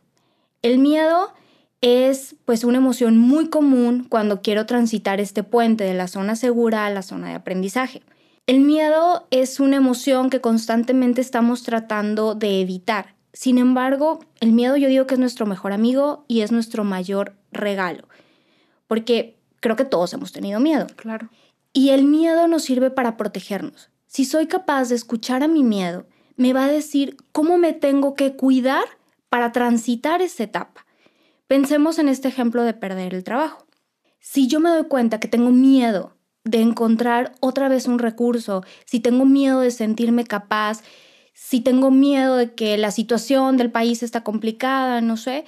El 0.61 0.79
miedo 0.79 1.33
es 1.81 2.35
pues 2.45 2.63
una 2.63 2.79
emoción 2.79 3.17
muy 3.17 3.49
común 3.49 4.05
cuando 4.09 4.41
quiero 4.41 4.65
transitar 4.65 5.21
este 5.21 5.43
puente 5.43 5.85
de 5.85 5.93
la 5.93 6.07
zona 6.07 6.35
segura 6.35 6.85
a 6.85 6.89
la 6.89 7.01
zona 7.01 7.29
de 7.29 7.35
aprendizaje. 7.35 8.01
El 8.47 8.61
miedo 8.61 9.27
es 9.31 9.59
una 9.59 9.77
emoción 9.77 10.29
que 10.29 10.41
constantemente 10.41 11.21
estamos 11.21 11.63
tratando 11.63 12.35
de 12.35 12.61
evitar. 12.61 13.15
Sin 13.31 13.57
embargo, 13.57 14.19
el 14.41 14.51
miedo 14.51 14.75
yo 14.75 14.89
digo 14.89 15.07
que 15.07 15.13
es 15.13 15.19
nuestro 15.19 15.45
mejor 15.45 15.71
amigo 15.71 16.25
y 16.27 16.41
es 16.41 16.51
nuestro 16.51 16.83
mayor 16.83 17.35
regalo, 17.51 18.07
porque 18.87 19.37
creo 19.59 19.75
que 19.75 19.85
todos 19.85 20.11
hemos 20.13 20.33
tenido 20.33 20.59
miedo. 20.59 20.87
Claro. 20.95 21.29
Y 21.71 21.89
el 21.89 22.03
miedo 22.03 22.47
nos 22.47 22.63
sirve 22.63 22.89
para 22.89 23.15
protegernos. 23.15 23.91
Si 24.07 24.25
soy 24.25 24.47
capaz 24.47 24.89
de 24.89 24.95
escuchar 24.95 25.43
a 25.43 25.47
mi 25.47 25.63
miedo, 25.63 26.05
me 26.35 26.51
va 26.51 26.65
a 26.65 26.71
decir 26.71 27.17
cómo 27.31 27.57
me 27.57 27.73
tengo 27.73 28.15
que 28.15 28.35
cuidar 28.35 28.83
para 29.29 29.51
transitar 29.51 30.21
esa 30.21 30.43
etapa. 30.43 30.85
Pensemos 31.47 31.99
en 31.99 32.09
este 32.09 32.27
ejemplo 32.27 32.63
de 32.63 32.73
perder 32.73 33.13
el 33.13 33.23
trabajo. 33.23 33.65
Si 34.19 34.47
yo 34.47 34.59
me 34.59 34.69
doy 34.69 34.83
cuenta 34.85 35.19
que 35.19 35.27
tengo 35.27 35.51
miedo 35.51 36.17
de 36.43 36.61
encontrar 36.61 37.33
otra 37.39 37.69
vez 37.69 37.87
un 37.87 37.99
recurso, 37.99 38.63
si 38.85 38.99
tengo 38.99 39.25
miedo 39.25 39.61
de 39.61 39.71
sentirme 39.71 40.25
capaz, 40.25 40.81
si 41.33 41.61
tengo 41.61 41.89
miedo 41.89 42.35
de 42.35 42.53
que 42.53 42.77
la 42.77 42.91
situación 42.91 43.57
del 43.57 43.71
país 43.71 44.03
está 44.03 44.23
complicada, 44.23 45.01
no 45.01 45.15
sé, 45.15 45.45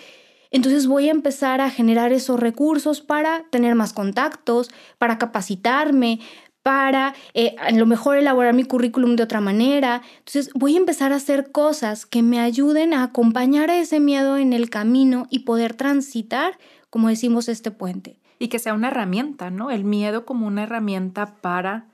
entonces 0.52 0.88
voy 0.88 1.08
a 1.08 1.12
empezar 1.12 1.62
a 1.62 1.70
generar 1.70 2.12
esos 2.12 2.40
recursos 2.40 3.02
para 3.02 3.46
tener 3.52 3.76
más 3.76 3.94
contactos, 3.94 4.70
para 4.98 5.18
capacitarme, 5.18 6.20
para 6.64 7.16
eh, 7.34 7.56
a 7.60 7.72
lo 7.72 7.86
mejor 7.86 8.18
elaborar 8.18 8.54
mi 8.54 8.64
currículum 8.64 9.16
de 9.16 9.24
otra 9.24 9.42
manera. 9.42 10.02
Entonces 10.20 10.52
voy 10.54 10.76
a 10.76 10.80
empezar 10.80 11.14
a 11.14 11.18
hacer 11.18 11.52
cosas 11.52 12.06
que 12.06 12.22
me 12.22 12.40
ayuden 12.40 12.94
a 12.94 13.04
acompañar 13.04 13.70
a 13.70 13.80
ese 13.80 14.00
miedo 14.00 14.38
en 14.38 14.54
el 14.54 14.70
camino 14.70 15.28
y 15.30 15.40
poder 15.40 15.74
transitar, 15.74 16.58
como 16.90 17.10
decimos, 17.10 17.50
este 17.50 17.72
puente. 17.72 18.20
Y 18.40 18.48
que 18.48 18.60
sea 18.60 18.74
una 18.74 18.88
herramienta, 18.88 19.52
¿no? 19.52 19.70
El 19.72 19.84
miedo 19.84 20.26
como 20.26 20.48
una 20.48 20.64
herramienta 20.64 21.36
para 21.42 21.90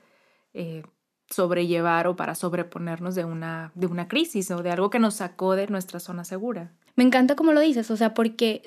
eh, 0.54 0.82
sobrellevar 1.30 2.06
o 2.06 2.16
para 2.16 2.34
sobreponernos 2.34 3.14
de 3.14 3.24
una, 3.24 3.72
de 3.74 3.86
una 3.86 4.08
crisis 4.08 4.50
o 4.50 4.62
de 4.62 4.70
algo 4.70 4.90
que 4.90 4.98
nos 4.98 5.14
sacó 5.14 5.56
de 5.56 5.66
nuestra 5.66 6.00
zona 6.00 6.24
segura. 6.24 6.72
Me 6.96 7.04
encanta 7.04 7.36
como 7.36 7.52
lo 7.52 7.60
dices, 7.60 7.90
o 7.90 7.96
sea, 7.96 8.14
porque 8.14 8.62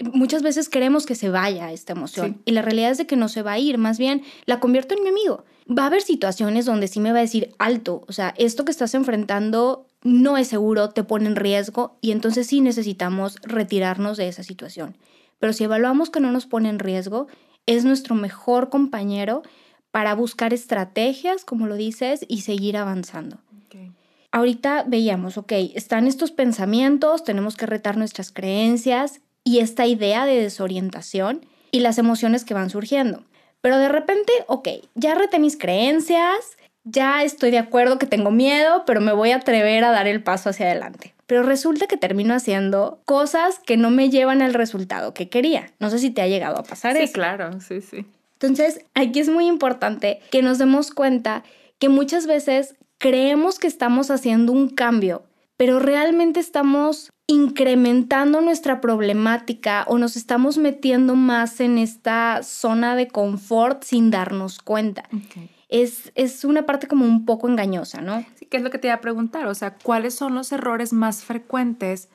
muchas 0.00 0.42
veces 0.42 0.68
queremos 0.68 1.06
que 1.06 1.14
se 1.14 1.28
vaya 1.28 1.72
esta 1.72 1.92
emoción 1.92 2.40
y 2.44 2.52
la 2.52 2.62
realidad 2.62 2.90
es 2.90 2.98
de 2.98 3.06
que 3.06 3.16
no 3.16 3.28
se 3.28 3.42
va 3.42 3.52
a 3.52 3.58
ir, 3.58 3.78
más 3.78 3.98
bien 3.98 4.22
la 4.46 4.60
convierto 4.60 4.94
en 4.94 5.02
mi 5.02 5.08
amigo. 5.08 5.44
Va 5.68 5.84
a 5.84 5.86
haber 5.86 6.02
situaciones 6.02 6.64
donde 6.64 6.88
sí 6.88 7.00
me 7.00 7.12
va 7.12 7.18
a 7.18 7.22
decir 7.22 7.54
alto, 7.58 8.04
o 8.06 8.12
sea, 8.12 8.34
esto 8.38 8.64
que 8.64 8.70
estás 8.70 8.94
enfrentando 8.94 9.86
no 10.02 10.36
es 10.36 10.48
seguro, 10.48 10.90
te 10.90 11.04
pone 11.04 11.26
en 11.26 11.36
riesgo 11.36 11.98
y 12.00 12.12
entonces 12.12 12.46
sí 12.46 12.60
necesitamos 12.60 13.36
retirarnos 13.42 14.16
de 14.16 14.28
esa 14.28 14.42
situación. 14.42 14.96
Pero 15.38 15.52
si 15.52 15.64
evaluamos 15.64 16.10
que 16.10 16.20
no 16.20 16.32
nos 16.32 16.46
pone 16.46 16.68
en 16.68 16.78
riesgo, 16.78 17.26
es 17.66 17.84
nuestro 17.84 18.14
mejor 18.14 18.70
compañero 18.70 19.42
para 19.90 20.14
buscar 20.14 20.54
estrategias, 20.54 21.44
como 21.44 21.66
lo 21.66 21.74
dices, 21.74 22.24
y 22.28 22.42
seguir 22.42 22.76
avanzando. 22.76 23.38
Ahorita 24.30 24.84
veíamos, 24.86 25.38
ok, 25.38 25.52
están 25.74 26.06
estos 26.06 26.32
pensamientos, 26.32 27.24
tenemos 27.24 27.56
que 27.56 27.64
retar 27.64 27.96
nuestras 27.96 28.30
creencias 28.30 29.22
y 29.48 29.60
esta 29.60 29.86
idea 29.86 30.26
de 30.26 30.42
desorientación 30.42 31.46
y 31.70 31.80
las 31.80 31.96
emociones 31.96 32.44
que 32.44 32.52
van 32.52 32.68
surgiendo. 32.68 33.24
Pero 33.62 33.78
de 33.78 33.88
repente, 33.88 34.30
ok, 34.46 34.68
ya 34.94 35.14
reté 35.14 35.38
mis 35.38 35.56
creencias, 35.56 36.58
ya 36.84 37.22
estoy 37.22 37.50
de 37.50 37.56
acuerdo 37.56 37.98
que 37.98 38.04
tengo 38.04 38.30
miedo, 38.30 38.84
pero 38.84 39.00
me 39.00 39.14
voy 39.14 39.30
a 39.30 39.36
atrever 39.36 39.84
a 39.84 39.90
dar 39.90 40.06
el 40.06 40.22
paso 40.22 40.50
hacia 40.50 40.66
adelante. 40.66 41.14
Pero 41.26 41.44
resulta 41.44 41.86
que 41.86 41.96
termino 41.96 42.34
haciendo 42.34 43.00
cosas 43.06 43.58
que 43.60 43.78
no 43.78 43.88
me 43.88 44.10
llevan 44.10 44.42
al 44.42 44.52
resultado 44.52 45.14
que 45.14 45.30
quería. 45.30 45.72
No 45.78 45.88
sé 45.88 45.98
si 45.98 46.10
te 46.10 46.20
ha 46.20 46.28
llegado 46.28 46.58
a 46.58 46.64
pasar 46.64 46.98
eso. 46.98 47.06
Sí, 47.06 47.12
claro, 47.14 47.58
sí, 47.62 47.80
sí. 47.80 48.04
Entonces, 48.34 48.84
aquí 48.92 49.18
es 49.18 49.30
muy 49.30 49.46
importante 49.46 50.20
que 50.30 50.42
nos 50.42 50.58
demos 50.58 50.90
cuenta 50.90 51.42
que 51.78 51.88
muchas 51.88 52.26
veces 52.26 52.74
creemos 52.98 53.58
que 53.58 53.66
estamos 53.66 54.10
haciendo 54.10 54.52
un 54.52 54.68
cambio, 54.68 55.22
pero 55.56 55.78
realmente 55.78 56.38
estamos 56.38 57.12
incrementando 57.28 58.40
nuestra 58.40 58.80
problemática 58.80 59.84
o 59.86 59.98
nos 59.98 60.16
estamos 60.16 60.56
metiendo 60.56 61.14
más 61.14 61.60
en 61.60 61.76
esta 61.76 62.42
zona 62.42 62.96
de 62.96 63.08
confort 63.08 63.84
sin 63.84 64.10
darnos 64.10 64.58
cuenta. 64.58 65.04
Es, 65.68 66.10
es, 66.14 66.46
una 66.46 66.64
parte 66.64 66.88
como 66.88 67.04
un 67.04 67.26
poco 67.26 67.46
engañosa, 67.46 68.00
¿no? 68.00 68.24
Sí, 68.36 68.46
que 68.46 68.56
es 68.56 68.62
lo 68.62 68.70
que 68.70 68.78
te 68.78 68.88
iba 68.88 68.94
a 68.94 69.02
preguntar, 69.02 69.46
o 69.46 69.54
sea, 69.54 69.76
¿cuáles 69.76 70.14
son 70.14 70.34
los 70.34 70.50
errores 70.52 70.94
más 70.94 71.22
frecuentes 71.22 72.08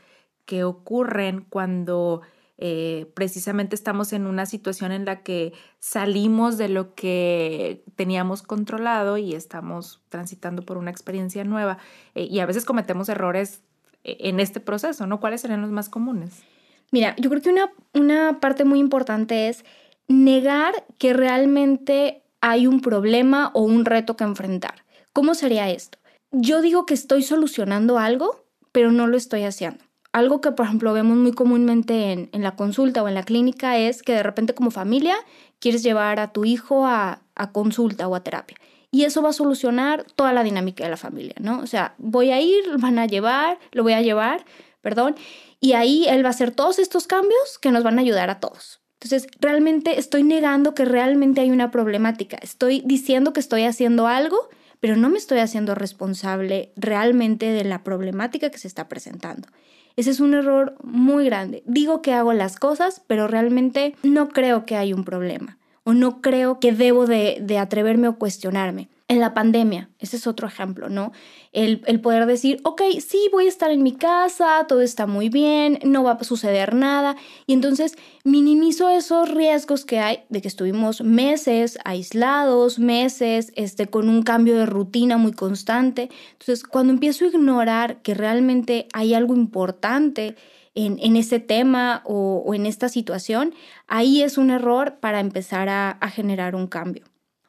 que 0.45 0.63
ocurren 0.63 1.45
cuando 1.47 2.23
eh, 2.57 3.11
precisamente 3.13 3.75
estamos 3.75 4.13
en 4.13 4.25
una 4.25 4.47
situación 4.47 4.91
en 4.91 5.05
la 5.05 5.21
que 5.21 5.53
salimos 5.79 6.57
de 6.57 6.69
lo 6.69 6.95
que 6.95 7.83
teníamos 7.95 8.41
controlado 8.41 9.17
y 9.17 9.35
estamos 9.35 10.01
transitando 10.09 10.63
por 10.63 10.77
una 10.77 10.89
experiencia 10.89 11.43
nueva 11.43 11.77
eh, 12.15 12.23
y 12.23 12.39
a 12.39 12.47
veces 12.47 12.65
cometemos 12.65 13.09
errores 13.09 13.61
en 14.03 14.39
este 14.39 14.59
proceso, 14.59 15.07
¿no? 15.07 15.19
¿Cuáles 15.19 15.41
serían 15.41 15.61
los 15.61 15.71
más 15.71 15.89
comunes? 15.89 16.43
Mira, 16.91 17.15
yo 17.17 17.29
creo 17.29 17.41
que 17.41 17.49
una, 17.49 17.71
una 17.93 18.39
parte 18.39 18.65
muy 18.65 18.79
importante 18.79 19.49
es 19.49 19.65
negar 20.07 20.73
que 20.97 21.13
realmente 21.13 22.23
hay 22.41 22.67
un 22.67 22.81
problema 22.81 23.51
o 23.53 23.61
un 23.61 23.85
reto 23.85 24.15
que 24.15 24.23
enfrentar. 24.23 24.85
¿Cómo 25.13 25.33
sería 25.33 25.69
esto? 25.69 25.97
Yo 26.31 26.61
digo 26.61 26.85
que 26.85 26.93
estoy 26.93 27.23
solucionando 27.23 27.99
algo, 27.99 28.45
pero 28.71 28.91
no 28.91 29.07
lo 29.07 29.17
estoy 29.17 29.43
haciendo. 29.43 29.83
Algo 30.11 30.41
que, 30.41 30.51
por 30.51 30.65
ejemplo, 30.65 30.93
vemos 30.93 31.17
muy 31.17 31.31
comúnmente 31.31 32.11
en, 32.11 32.29
en 32.33 32.43
la 32.43 32.55
consulta 32.55 33.01
o 33.01 33.07
en 33.07 33.15
la 33.15 33.23
clínica 33.23 33.77
es 33.77 34.03
que 34.03 34.13
de 34.13 34.23
repente 34.23 34.53
como 34.53 34.69
familia 34.69 35.15
quieres 35.59 35.81
llevar 35.81 36.19
a 36.19 36.31
tu 36.31 36.45
hijo 36.45 36.85
a, 36.85 37.21
a 37.35 37.51
consulta 37.51 38.07
o 38.07 38.15
a 38.15 38.23
terapia 38.23 38.57
y 38.93 39.05
eso 39.05 39.23
va 39.23 39.29
a 39.29 39.33
solucionar 39.33 40.05
toda 40.15 40.33
la 40.33 40.43
dinámica 40.43 40.83
de 40.83 40.91
la 40.91 40.97
familia, 40.97 41.33
¿no? 41.39 41.59
O 41.59 41.67
sea, 41.67 41.95
voy 41.97 42.29
a 42.29 42.39
ir, 42.39 42.63
van 42.77 42.99
a 42.99 43.07
llevar, 43.07 43.57
lo 43.71 43.81
voy 43.81 43.93
a 43.93 44.01
llevar, 44.01 44.45
perdón, 44.81 45.15
y 45.59 45.73
ahí 45.73 46.05
él 46.07 46.23
va 46.23 46.27
a 46.27 46.29
hacer 46.29 46.51
todos 46.51 46.77
estos 46.77 47.07
cambios 47.07 47.57
que 47.59 47.71
nos 47.71 47.83
van 47.83 47.97
a 47.97 48.01
ayudar 48.01 48.29
a 48.29 48.39
todos. 48.39 48.81
Entonces, 49.01 49.27
realmente 49.39 49.97
estoy 49.97 50.21
negando 50.21 50.75
que 50.75 50.85
realmente 50.85 51.41
hay 51.41 51.49
una 51.49 51.71
problemática. 51.71 52.37
Estoy 52.41 52.83
diciendo 52.85 53.33
que 53.33 53.39
estoy 53.39 53.63
haciendo 53.63 54.07
algo, 54.07 54.49
pero 54.79 54.95
no 54.95 55.09
me 55.09 55.17
estoy 55.17 55.39
haciendo 55.39 55.73
responsable 55.73 56.71
realmente 56.75 57.47
de 57.47 57.63
la 57.63 57.83
problemática 57.83 58.51
que 58.51 58.59
se 58.59 58.67
está 58.67 58.87
presentando. 58.87 59.47
Ese 59.95 60.11
es 60.11 60.19
un 60.19 60.35
error 60.35 60.75
muy 60.83 61.25
grande. 61.25 61.63
Digo 61.65 62.03
que 62.03 62.13
hago 62.13 62.31
las 62.31 62.57
cosas, 62.57 63.01
pero 63.07 63.27
realmente 63.27 63.95
no 64.03 64.29
creo 64.29 64.65
que 64.65 64.77
hay 64.77 64.93
un 64.93 65.03
problema 65.03 65.57
o 65.83 65.93
no 65.93 66.21
creo 66.21 66.59
que 66.59 66.71
debo 66.71 67.05
de, 67.05 67.57
atreverme 67.59 68.07
o 68.07 68.17
cuestionarme. 68.17 68.89
En 69.09 69.19
la 69.19 69.33
pandemia, 69.33 69.89
ese 69.99 70.15
es 70.15 70.25
otro 70.25 70.47
ejemplo, 70.47 70.87
¿no? 70.89 71.11
El, 71.51 71.83
el, 71.85 71.99
poder 71.99 72.25
decir, 72.25 72.61
ok, 72.63 72.81
sí, 73.05 73.29
voy 73.31 73.45
a 73.45 73.49
estar 73.49 73.69
en 73.69 73.83
mi 73.83 73.91
casa, 73.91 74.65
todo 74.67 74.81
está 74.81 75.05
muy 75.05 75.27
bien, 75.27 75.77
no 75.83 76.03
va 76.03 76.13
a 76.13 76.23
suceder 76.23 76.73
nada. 76.73 77.17
Y 77.45 77.53
entonces 77.53 77.95
minimizo 78.23 78.89
esos 78.89 79.29
riesgos 79.29 79.83
que 79.83 79.99
hay 79.99 80.21
de 80.29 80.41
que 80.41 80.47
estuvimos 80.47 81.01
meses 81.01 81.77
aislados, 81.83 82.79
meses 82.79 83.51
este, 83.55 83.87
con 83.87 84.07
un 84.07 84.23
cambio 84.23 84.57
de 84.57 84.65
rutina 84.65 85.17
muy 85.17 85.33
constante. 85.33 86.09
Entonces, 86.31 86.63
cuando 86.63 86.93
empiezo 86.93 87.25
a 87.25 87.27
ignorar 87.27 88.01
que 88.01 88.13
realmente 88.13 88.87
hay 88.93 89.13
algo 89.13 89.35
importante 89.35 90.37
en, 90.75 91.15
ese 91.15 91.39
tema 91.39 92.01
o, 92.05 92.53
en 92.53 92.65
esta 92.65 92.89
situación, 92.89 93.53
ahí 93.87 94.23
es 94.23 94.37
un 94.37 94.49
error 94.49 94.97
para 94.99 95.19
empezar 95.19 95.69
a, 95.69 95.97
generar 96.09 96.55
un 96.55 96.67
cambio. 96.67 97.03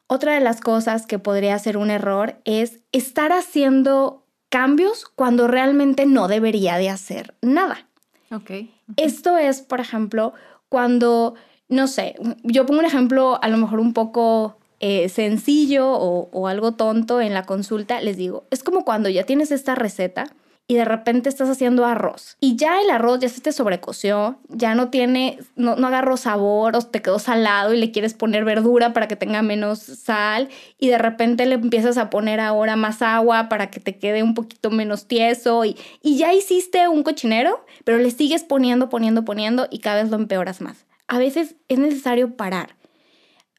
Otra 0.07 0.35
de 0.35 0.39
las 0.39 0.61
cosas 0.61 1.07
que 1.07 1.17
podría 1.17 1.57
ser 1.57 1.77
un 1.77 1.89
error 1.89 2.39
es 2.45 2.79
estar 2.91 3.31
haciendo 3.31 4.23
cambios 4.49 5.05
cuando 5.05 5.47
realmente 5.47 6.05
no 6.05 6.27
debería 6.27 6.77
de 6.77 6.89
hacer 6.89 7.35
nada. 7.41 7.87
Esto 8.97 9.37
es, 9.37 9.61
por 9.61 9.79
ejemplo, 9.79 10.33
cuando, 10.69 11.35
no 11.67 11.87
sé, 11.87 12.15
yo 12.43 12.65
pongo 12.65 12.81
un 12.81 12.85
ejemplo 12.85 13.39
a 13.41 13.47
lo 13.47 13.57
mejor 13.57 13.79
un 13.79 13.93
poco 13.93 14.57
eh, 14.79 15.09
sencillo 15.09 15.89
o, 15.89 16.29
o, 16.31 16.47
algo 16.47 16.73
tonto 16.73 17.21
en 17.21 17.33
la 17.33 17.43
consulta, 17.43 18.01
les 18.01 18.17
digo, 18.17 18.45
es 18.51 18.61
como 18.61 18.83
cuando 18.83 19.09
ya 19.09 19.23
tienes 19.23 19.51
esta 19.51 19.73
receta 19.73 20.27
y 20.67 20.75
de 20.75 20.85
repente 20.85 21.29
estás 21.29 21.49
haciendo 21.49 21.85
arroz 21.85 22.37
y 22.39 22.55
ya 22.55 22.81
el 22.81 22.89
arroz 22.89 23.19
ya 23.19 23.29
se 23.29 23.41
te 23.41 23.51
sobrecoció, 23.51 24.39
ya 24.49 24.73
no 24.73 24.89
tiene, 24.89 25.37
no, 25.55 25.75
no 25.75 25.87
agarró 25.87 26.17
sabor 26.17 26.75
o 26.75 26.81
te 26.81 27.03
quedó 27.03 27.19
salado 27.19 27.73
y 27.73 27.77
le 27.77 27.91
quieres 27.91 28.15
poner 28.15 28.45
verdura 28.45 28.91
para 28.91 29.07
que 29.07 29.15
tenga 29.15 29.43
menos 29.43 29.79
sal 29.79 30.49
y 30.79 30.87
de 30.87 30.97
repente 30.97 31.45
le 31.45 31.55
empiezas 31.55 31.97
a 31.97 32.09
poner 32.09 32.39
ahora 32.39 32.75
más 32.75 33.03
agua 33.03 33.47
para 33.47 33.69
que 33.69 33.79
te 33.79 33.97
quede 33.99 34.23
un 34.23 34.33
poquito 34.33 34.71
menos 34.71 35.07
tieso 35.07 35.65
y, 35.65 35.77
y 36.01 36.17
ya 36.17 36.33
hiciste 36.33 36.87
un 36.87 37.03
cochinero, 37.03 37.63
pero 37.83 37.99
le 37.99 38.09
sigues 38.09 38.43
poniendo, 38.43 38.89
poniendo, 38.89 39.23
poniendo 39.23 39.67
y 39.69 39.79
cada 39.79 40.01
vez 40.01 40.09
lo 40.09 40.17
empeoras 40.17 40.61
más. 40.61 40.85
A 41.07 41.19
veces 41.19 41.55
es 41.67 41.77
necesario 41.77 42.35
parar. 42.35 42.75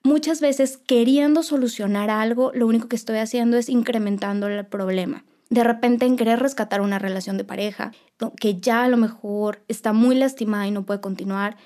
Muchas 0.03 0.41
veces 0.41 0.77
queriendo 0.77 1.45
solucionar 1.45 2.11
algo, 2.11 2.51
lo 2.53 2.67
único 2.67 2.89
que 2.89 2.97
estoy 2.97 3.19
haciendo 3.19 3.57
es 3.57 3.69
incrementando 3.69 4.49
el 4.49 4.67
problema 4.67 5.25
de 5.49 5.65
repente 5.65 6.07
en 6.07 6.17
querer 6.17 6.41
rescatar 6.41 6.81
una 6.81 6.99
relación 6.99 7.37
de 7.37 7.45
pareja 7.45 7.93
que 8.41 8.61
ya 8.61 8.85
a 8.85 8.89
lo 8.89 8.97
mejor 8.97 9.63
está 9.69 9.93
muy 9.93 10.17
lastimada 10.17 10.67
y 10.67 10.71
no 10.71 10.85
puede 10.85 11.01
continuar, 11.01 11.57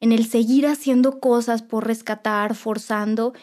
en 0.00 0.12
el 0.12 0.26
seguir 0.26 0.66
haciendo 0.66 1.20
cosas 1.20 1.62
por 1.62 1.86
rescatar, 1.86 2.54
forzando, 2.54 3.34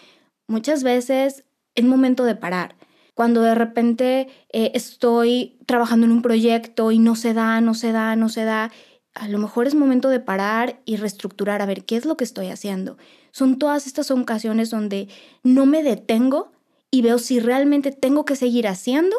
muchas 0.48 0.84
veces 0.84 1.44
es 1.76 1.86
momento 1.86 2.24
de 2.24 2.36
parar. 2.36 2.76
Cuando 3.14 3.42
de 3.42 3.56
repente 3.56 4.28
eh, 4.52 4.72
estoy 4.74 5.58
trabajando 5.66 6.06
en 6.06 6.12
un 6.12 6.22
proyecto 6.22 6.92
y 6.92 7.00
no 7.00 7.16
se 7.16 7.34
da, 7.34 7.62
no 7.62 7.74
se 7.74 7.92
da, 7.92 8.16
no 8.16 8.30
se 8.30 8.44
da, 8.44 8.72
a 9.14 9.28
lo 9.30 9.38
mejor 9.38 9.68
es 9.68 9.76
momento 9.76 10.10
de 10.10 10.20
parar 10.20 10.82
y 10.86 10.98
reestructurar 10.98 11.62
a 11.62 11.66
ver 11.66 11.86
qué 11.86 11.96
es 11.96 12.06
lo 12.06 12.18
que 12.18 12.26
estoy 12.26 12.48
haciendo. 12.48 12.98
Son 13.32 13.58
todas 13.58 13.88
estas 13.88 14.12
ocasiones 14.12 14.70
donde 14.70 15.08
no 15.44 15.66
me 15.66 15.84
detengo 15.84 16.52
y 16.92 17.02
veo 17.02 17.18
si 17.18 17.40
realmente 17.40 17.92
tengo 17.92 18.26
que 18.26 18.36
seguir 18.36 18.68
haciendo 18.68 19.16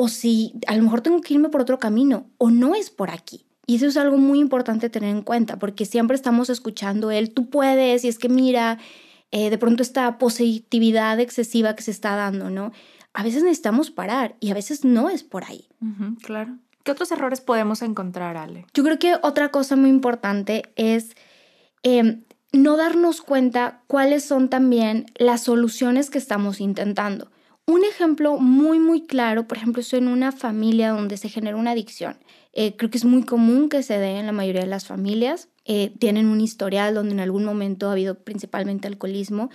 o 0.00 0.06
si 0.06 0.52
a 0.68 0.76
lo 0.76 0.84
mejor 0.84 1.00
tengo 1.00 1.20
que 1.20 1.34
irme 1.34 1.48
por 1.48 1.60
otro 1.60 1.80
camino 1.80 2.30
o 2.38 2.52
no 2.52 2.76
es 2.76 2.88
por 2.88 3.10
aquí. 3.10 3.44
Y 3.66 3.74
eso 3.74 3.86
es 3.86 3.96
algo 3.96 4.16
muy 4.16 4.38
importante 4.38 4.90
tener 4.90 5.10
en 5.10 5.22
cuenta, 5.22 5.58
porque 5.58 5.86
siempre 5.86 6.14
estamos 6.14 6.50
escuchando 6.50 7.10
el 7.10 7.34
tú 7.34 7.50
puedes 7.50 8.04
y 8.04 8.08
es 8.08 8.16
que 8.16 8.28
mira, 8.28 8.78
eh, 9.32 9.50
de 9.50 9.58
pronto 9.58 9.82
esta 9.82 10.16
positividad 10.18 11.18
excesiva 11.18 11.74
que 11.74 11.82
se 11.82 11.90
está 11.90 12.14
dando, 12.14 12.48
¿no? 12.48 12.70
A 13.12 13.24
veces 13.24 13.42
necesitamos 13.42 13.90
parar 13.90 14.36
y 14.38 14.52
a 14.52 14.54
veces 14.54 14.84
no 14.84 15.10
es 15.10 15.24
por 15.24 15.42
ahí. 15.42 15.66
claro. 16.22 16.56
¿Qué 16.84 16.92
otros 16.92 17.10
errores 17.10 17.40
podemos 17.40 17.82
encontrar, 17.82 18.36
Ale? 18.36 18.66
Yo 18.74 18.84
creo 18.84 19.00
que 19.00 19.16
otra 19.22 19.50
cosa 19.50 19.74
muy 19.74 19.90
importante 19.90 20.62
es 20.76 21.16
em, 21.82 22.22
no 22.52 22.76
darnos 22.76 23.20
cuenta 23.20 23.82
cuáles 23.88 24.24
son 24.24 24.48
también 24.48 25.06
las 25.16 25.42
soluciones 25.42 26.08
que 26.08 26.18
estamos 26.18 26.60
intentando. 26.60 27.32
Un 27.68 27.84
ejemplo 27.84 28.38
muy, 28.38 28.78
muy 28.78 29.02
claro, 29.02 29.46
por 29.46 29.58
ejemplo, 29.58 29.82
estoy 29.82 29.98
en 29.98 30.08
una 30.08 30.32
familia 30.32 30.92
donde 30.92 31.18
se 31.18 31.28
genera 31.28 31.54
una 31.54 31.72
adicción. 31.72 32.16
Eh, 32.54 32.74
creo 32.78 32.90
que 32.90 32.96
es 32.96 33.04
muy 33.04 33.24
común 33.24 33.68
que 33.68 33.82
se 33.82 33.98
dé 33.98 34.18
en 34.18 34.24
la 34.24 34.32
mayoría 34.32 34.62
de 34.62 34.68
las 34.68 34.86
familias. 34.86 35.50
Eh, 35.66 35.92
tienen 35.98 36.28
un 36.28 36.40
historial 36.40 36.94
donde 36.94 37.12
en 37.12 37.20
algún 37.20 37.44
momento 37.44 37.88
ha 37.88 37.92
habido 37.92 38.24
principalmente 38.24 38.88
alcoholismo 38.88 39.50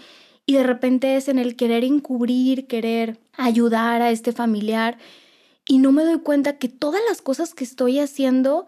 y 0.45 0.53
de 0.53 0.61
repente 0.61 1.15
es 1.15 1.27
en 1.27 1.39
el 1.39 1.55
querer 1.55 1.83
encubrir, 1.83 2.67
querer 2.67 3.19
ayudar 3.35 4.03
a 4.03 4.11
este 4.11 4.31
familiar 4.31 4.99
y 5.67 5.79
no 5.79 5.91
me 5.91 6.03
doy 6.03 6.19
cuenta 6.19 6.59
que 6.59 6.69
todas 6.69 7.01
las 7.09 7.23
cosas 7.23 7.55
que 7.55 7.63
estoy 7.63 7.97
haciendo 7.97 8.67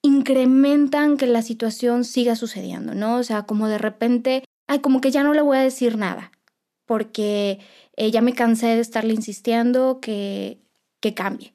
incrementan 0.00 1.18
que 1.18 1.26
la 1.26 1.42
situación 1.42 2.04
siga 2.04 2.34
sucediendo, 2.34 2.94
¿no? 2.94 3.16
O 3.16 3.22
sea, 3.24 3.42
como 3.42 3.68
de 3.68 3.76
repente, 3.76 4.42
ay, 4.68 4.78
como 4.78 5.02
que 5.02 5.10
ya 5.10 5.22
no 5.22 5.34
le 5.34 5.42
voy 5.42 5.58
a 5.58 5.60
decir 5.60 5.98
nada, 5.98 6.32
porque 6.86 7.58
eh, 7.96 8.10
ya 8.10 8.22
me 8.22 8.32
cansé 8.32 8.68
de 8.68 8.80
estarle 8.80 9.12
insistiendo 9.12 10.00
que, 10.00 10.60
que 11.00 11.14
cambie. 11.14 11.54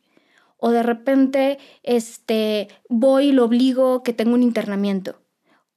O 0.57 0.69
de 0.69 0.83
repente 0.83 1.57
este, 1.81 2.67
voy 2.87 3.29
y 3.29 3.31
lo 3.31 3.45
obligo 3.45 4.03
que 4.03 4.13
tenga 4.13 4.33
un 4.33 4.43
internamiento. 4.43 5.21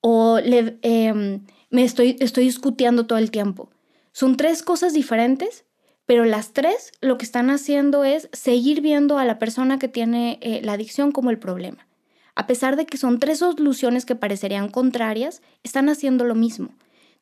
O 0.00 0.38
le, 0.40 0.78
em, 0.82 1.46
me 1.70 1.84
estoy, 1.84 2.16
estoy 2.20 2.44
discutiendo 2.44 3.06
todo 3.06 3.18
el 3.18 3.30
tiempo. 3.30 3.70
Son 4.12 4.36
tres 4.36 4.62
cosas 4.62 4.92
diferentes, 4.92 5.64
pero 6.06 6.24
las 6.24 6.52
tres 6.52 6.92
lo 7.00 7.16
que 7.16 7.24
están 7.24 7.48
haciendo 7.48 8.04
es 8.04 8.28
seguir 8.32 8.82
viendo 8.82 9.18
a 9.18 9.24
la 9.24 9.38
persona 9.38 9.78
que 9.78 9.88
tiene 9.88 10.38
eh, 10.42 10.60
la 10.62 10.74
adicción 10.74 11.12
como 11.12 11.30
el 11.30 11.38
problema. 11.38 11.88
A 12.34 12.46
pesar 12.46 12.76
de 12.76 12.84
que 12.84 12.98
son 12.98 13.18
tres 13.20 13.38
soluciones 13.38 14.04
que 14.04 14.16
parecerían 14.16 14.68
contrarias, 14.68 15.40
están 15.62 15.88
haciendo 15.88 16.24
lo 16.24 16.34
mismo. 16.34 16.74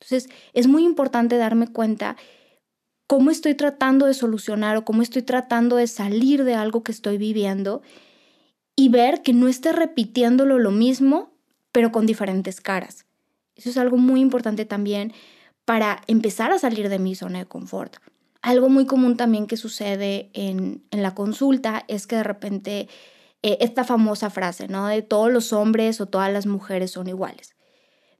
Entonces, 0.02 0.28
es 0.52 0.66
muy 0.66 0.84
importante 0.84 1.36
darme 1.36 1.68
cuenta 1.68 2.16
cómo 3.06 3.30
estoy 3.30 3.54
tratando 3.54 4.06
de 4.06 4.14
solucionar 4.14 4.76
o 4.76 4.84
cómo 4.84 5.02
estoy 5.02 5.22
tratando 5.22 5.76
de 5.76 5.86
salir 5.86 6.44
de 6.44 6.54
algo 6.54 6.82
que 6.82 6.92
estoy 6.92 7.18
viviendo 7.18 7.82
y 8.74 8.88
ver 8.88 9.22
que 9.22 9.32
no 9.32 9.48
esté 9.48 9.72
repitiéndolo 9.72 10.58
lo 10.58 10.70
mismo, 10.70 11.30
pero 11.70 11.92
con 11.92 12.06
diferentes 12.06 12.60
caras. 12.60 13.06
Eso 13.54 13.70
es 13.70 13.76
algo 13.76 13.96
muy 13.96 14.20
importante 14.20 14.64
también 14.64 15.12
para 15.64 16.02
empezar 16.08 16.50
a 16.52 16.58
salir 16.58 16.88
de 16.88 16.98
mi 16.98 17.14
zona 17.14 17.38
de 17.40 17.46
confort. 17.46 17.96
Algo 18.40 18.68
muy 18.68 18.86
común 18.86 19.16
también 19.16 19.46
que 19.46 19.56
sucede 19.56 20.30
en, 20.32 20.82
la 20.90 21.14
consulta 21.14 21.84
es 21.86 22.08
que 22.08 22.16
de 22.16 22.24
repente 22.24 22.88
eh, 23.42 23.58
esta 23.60 23.84
famosa 23.84 24.30
frase, 24.30 24.66
¿no? 24.66 24.88
De 24.88 25.02
todos 25.02 25.30
los 25.30 25.52
hombres 25.52 26.00
o 26.00 26.06
todas 26.06 26.32
las 26.32 26.46
mujeres 26.46 26.90
son 26.90 27.08
iguales 27.08 27.54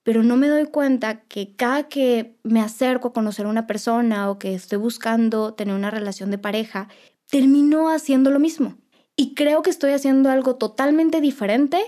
pero 0.03 0.23
no 0.23 0.37
me 0.37 0.49
doy 0.49 0.67
cuenta 0.67 1.21
que 1.21 1.55
cada 1.55 1.89
que 1.89 2.37
me 2.43 2.61
acerco 2.61 3.09
a 3.09 3.13
conocer 3.13 3.47
a 3.47 3.51
una 3.51 3.67
persona 3.67 4.31
o 4.31 4.39
que 4.39 4.55
estoy 4.55 4.79
buscando 4.79 5.55
tener 5.55 5.75
una 5.75 5.91
relación 5.91 6.31
de 6.31 6.39
pareja, 6.39 6.89
termino 7.31 7.89
haciendo 7.89 8.31
lo 8.31 8.41
mismo. 8.41 8.77
Y 9.17 9.35
creo 9.35 9.63
que 9.63 9.71
estoy 9.71 9.93
haciendo 9.93 10.31
algo 10.31 10.57
totalmente 10.57 11.21
diferente, 11.21 11.79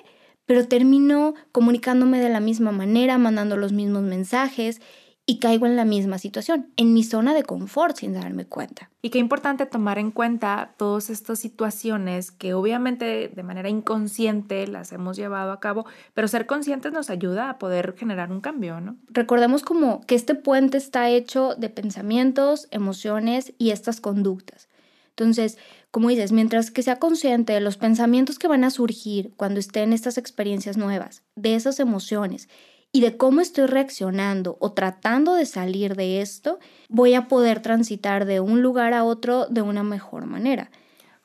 pero 0.47 0.68
termino 0.68 1.35
comunicándome 1.52 2.21
de 2.21 2.28
la 2.28 2.40
misma 2.40 2.71
manera, 2.71 3.18
mandando 3.18 3.56
los 3.56 3.73
mismos 3.73 4.02
mensajes 4.02 4.80
y 5.26 5.38
caigo 5.38 5.66
en 5.66 5.77
la 5.77 5.87
misma 5.87 6.18
situación, 6.18 6.68
en 6.77 6.92
mi 6.92 7.03
zona 7.03 7.33
de 7.33 7.44
confort 7.44 7.96
sin 7.96 8.12
darme 8.12 8.44
cuenta. 8.44 8.90
Y 9.01 9.09
qué 9.09 9.18
importante 9.18 9.64
tomar 9.64 9.99
en 9.99 10.11
cuenta 10.11 10.75
todas 10.77 11.09
estas 11.09 11.38
situaciones 11.38 12.31
que 12.31 12.53
obviamente 12.53 13.29
de 13.29 13.42
manera 13.42 13.70
inconsciente 13.70 14.66
las 14.66 14.92
hemos 14.92 15.16
llevado 15.16 15.53
a 15.53 15.61
cabo, 15.61 15.87
pero 16.12 16.29
ser 16.29 16.46
conscientes 16.46 16.92
nos 16.92 17.09
ayuda 17.09 17.49
a 17.49 17.59
poder 17.59 17.94
generar 17.96 18.31
un 18.31 18.42
cambio, 18.42 18.81
¿no? 18.81 18.96
Recordemos 19.09 19.62
como 19.62 20.03
que 20.03 20.14
este 20.14 20.35
puente 20.35 20.77
está 20.77 21.09
hecho 21.09 21.55
de 21.55 21.70
pensamientos, 21.70 22.68
emociones 22.70 23.55
y 23.57 23.70
estas 23.70 24.01
conductas. 24.03 24.68
Entonces, 25.11 25.59
como 25.90 26.09
dices, 26.09 26.33
mientras 26.33 26.72
que 26.72 26.83
sea 26.83 26.99
consciente 26.99 27.53
de 27.53 27.61
los 27.61 27.77
pensamientos 27.77 28.38
que 28.38 28.49
van 28.49 28.64
a 28.64 28.70
surgir 28.70 29.33
cuando 29.37 29.61
esté 29.61 29.83
en 29.83 29.92
estas 29.92 30.18
experiencias 30.18 30.77
nuevas, 30.77 31.22
de 31.37 31.55
esas 31.55 31.79
emociones 31.79 32.49
y 32.94 33.00
de 33.00 33.16
cómo 33.16 33.40
estoy 33.40 33.66
reaccionando 33.66 34.57
o 34.61 34.72
tratando 34.72 35.35
de 35.35 35.46
salir 35.46 35.96
de 35.96 36.20
esto, 36.20 36.61
voy 36.88 37.14
a 37.14 37.26
poder 37.26 37.61
transitar 37.61 38.24
de 38.24 38.38
un 38.38 38.62
lugar 38.62 38.94
a 38.94 39.02
otro 39.02 39.46
de 39.46 39.62
una 39.62 39.83
mejor 39.83 40.26
manera. 40.26 40.70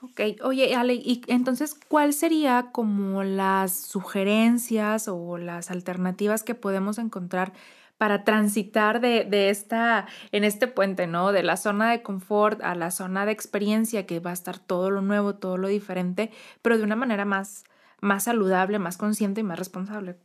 Ok, 0.02 0.20
oye 0.42 0.76
Ale, 0.76 0.96
y 0.96 1.22
entonces, 1.28 1.76
¿cuál 1.76 2.14
sería 2.14 2.72
como 2.72 3.22
las 3.22 3.72
sugerencias 3.72 5.08
o 5.08 5.38
las 5.38 5.70
alternativas 5.70 6.42
que 6.42 6.56
podemos 6.56 6.98
encontrar 6.98 7.54
para 8.00 8.24
transitar 8.24 9.00
de, 9.00 9.26
de, 9.26 9.52
esta, 9.52 10.08
en 10.32 10.46
este 10.46 10.66
puente, 10.66 11.06
¿no? 11.06 11.32
De 11.32 11.44
la 11.44 11.56
zona 11.56 11.92
de 11.92 12.02
confort 12.02 12.64
a 12.64 12.74
la 12.74 12.90
zona 12.90 13.28
de 13.28 13.32
experiencia, 13.32 14.08
que 14.08 14.20
va 14.20 14.32
a 14.32 14.34
estar 14.34 14.58
todo 14.58 14.90
lo 14.90 15.02
nuevo, 15.02 15.36
todo 15.36 15.58
lo 15.58 15.68
diferente, 15.68 16.32
pero 16.64 16.80
de 16.80 16.84
una 16.84 16.96
manera 16.96 17.26
más, 17.26 17.64
más 18.02 18.24
saludable, 18.24 18.80
más 18.80 18.98
consciente 18.98 19.42
y 19.42 19.44
más 19.44 19.60
responsable. 19.60 20.16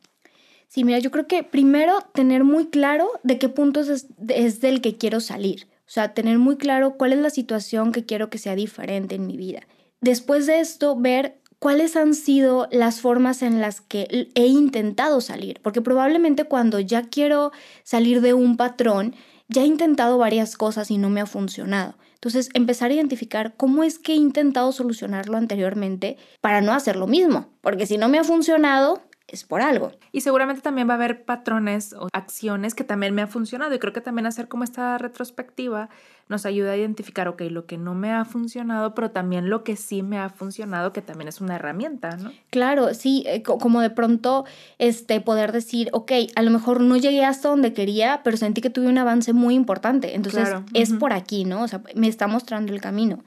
Sí, 0.75 0.83
mira, 0.83 0.99
yo 0.99 1.13
creo 1.13 1.29
que 1.29 1.45
primero 1.45 2.01
tener 2.15 2.43
muy 2.43 2.67
claro 2.67 3.09
de 3.23 3.39
qué 3.39 3.49
puntos 3.49 3.89
es, 3.89 4.09
es 4.27 4.61
del 4.61 4.81
que 4.81 4.97
quiero 4.97 5.21
salir. 5.21 5.69
O 5.87 5.91
sea, 5.95 6.15
tener 6.15 6.41
muy 6.41 6.57
claro 6.57 6.97
cuál 6.97 7.13
es 7.13 7.21
la 7.21 7.31
situación 7.31 7.93
que 7.93 8.05
quiero 8.05 8.29
que 8.29 8.39
sea 8.39 8.57
diferente 8.57 9.15
en 9.15 9.29
mi 9.29 9.37
vida. 9.37 9.61
Después 10.01 10.47
de 10.47 10.59
esto, 10.59 10.97
ver 10.97 11.39
cuáles 11.61 11.95
han 11.95 12.13
sido 12.13 12.67
las 12.73 13.01
formas 13.01 13.43
en 13.43 13.61
las 13.61 13.83
que 13.83 14.29
he 14.35 14.47
intentado 14.49 15.21
salir, 15.21 15.61
porque 15.63 15.81
probablemente 15.81 16.43
cuando 16.43 16.81
ya 16.81 17.03
quiero 17.03 17.53
salir 17.85 18.21
de 18.21 18.35
un 18.35 18.57
patrón, 18.57 19.15
ya 19.47 19.63
he 19.63 19.67
intentado 19.67 20.19
varias 20.19 20.57
cosas 20.57 20.91
y 20.91 20.99
no 20.99 21.09
me 21.09 21.21
ha 21.21 21.27
funcionado. 21.27 21.95
Entonces, 22.15 22.49
empezar 22.53 22.91
a 22.91 22.95
identificar 22.95 23.55
cómo 23.57 23.85
es 23.85 24.01
que 24.01 24.15
he 24.15 24.17
intentado 24.17 24.73
solucionarlo 24.73 25.37
anteriormente 25.37 26.17
para 26.41 26.63
no 26.63 26.73
hacer 26.73 26.97
lo 26.97 27.07
mismo, 27.07 27.51
porque 27.61 27.87
si 27.87 27.97
no 27.97 28.09
me 28.09 28.19
ha 28.19 28.25
funcionado, 28.25 29.03
es 29.29 29.45
por 29.45 29.63
algo. 29.63 29.93
Y 30.13 30.21
seguramente 30.21 30.63
también 30.63 30.89
va 30.89 30.93
a 30.93 30.97
haber 30.97 31.25
patrones 31.25 31.93
o 31.95 32.09
acciones 32.13 32.75
que 32.75 32.85
también 32.85 33.15
me 33.15 33.23
ha 33.23 33.27
funcionado 33.27 33.75
y 33.75 33.79
creo 33.79 33.93
que 33.93 34.01
también 34.01 34.27
hacer 34.27 34.49
como 34.49 34.65
esta 34.65 34.99
retrospectiva 34.99 35.89
nos 36.29 36.47
ayuda 36.47 36.73
a 36.73 36.77
identificar, 36.77 37.29
ok, 37.29 37.43
lo 37.51 37.67
que 37.67 37.77
no 37.77 37.95
me 37.95 38.13
ha 38.13 38.25
funcionado, 38.25 38.95
pero 38.95 39.11
también 39.11 39.51
lo 39.51 39.63
que 39.63 39.77
sí 39.77 40.03
me 40.03 40.19
ha 40.19 40.31
funcionado, 40.31 40.93
que 40.93 41.03
también 41.03 41.29
es 41.29 41.41
una 41.41 41.57
herramienta, 41.57 42.17
¿no? 42.17 42.33
Claro, 42.51 42.95
sí, 42.95 43.25
eh, 43.27 43.43
como 43.43 43.81
de 43.81 43.91
pronto 43.91 44.45
este, 44.79 45.21
poder 45.21 45.53
decir, 45.53 45.91
ok, 45.93 46.13
a 46.35 46.43
lo 46.43 46.51
mejor 46.51 46.81
no 46.81 46.97
llegué 46.97 47.25
hasta 47.25 47.49
donde 47.49 47.75
quería, 47.75 48.23
pero 48.25 48.37
sentí 48.37 48.61
que 48.61 48.71
tuve 48.71 48.89
un 48.89 48.99
avance 48.99 49.33
muy 49.33 49.55
importante, 49.55 50.15
entonces 50.15 50.49
es 50.73 50.93
por 50.95 51.13
aquí, 51.13 51.45
¿no? 51.45 51.63
O 51.63 51.69
sea, 51.69 51.83
me 51.95 52.09
está 52.09 52.27
mostrando 52.27 52.73
el 52.73 52.81
camino. 52.81 53.23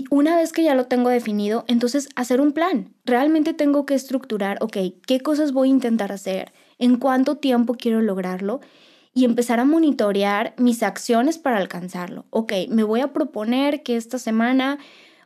Y 0.00 0.06
una 0.08 0.34
vez 0.36 0.54
que 0.54 0.62
ya 0.62 0.74
lo 0.74 0.86
tengo 0.86 1.10
definido, 1.10 1.64
entonces 1.66 2.08
hacer 2.16 2.40
un 2.40 2.52
plan. 2.52 2.94
Realmente 3.04 3.52
tengo 3.52 3.84
que 3.84 3.94
estructurar, 3.94 4.56
ok, 4.62 4.78
¿qué 5.06 5.20
cosas 5.20 5.52
voy 5.52 5.68
a 5.68 5.72
intentar 5.72 6.10
hacer? 6.10 6.54
¿En 6.78 6.96
cuánto 6.96 7.36
tiempo 7.36 7.74
quiero 7.74 8.00
lograrlo? 8.00 8.60
Y 9.12 9.26
empezar 9.26 9.60
a 9.60 9.66
monitorear 9.66 10.54
mis 10.56 10.82
acciones 10.82 11.36
para 11.36 11.58
alcanzarlo. 11.58 12.24
Ok, 12.30 12.54
me 12.70 12.82
voy 12.82 13.02
a 13.02 13.12
proponer 13.12 13.82
que 13.82 13.96
esta 13.96 14.18
semana 14.18 14.78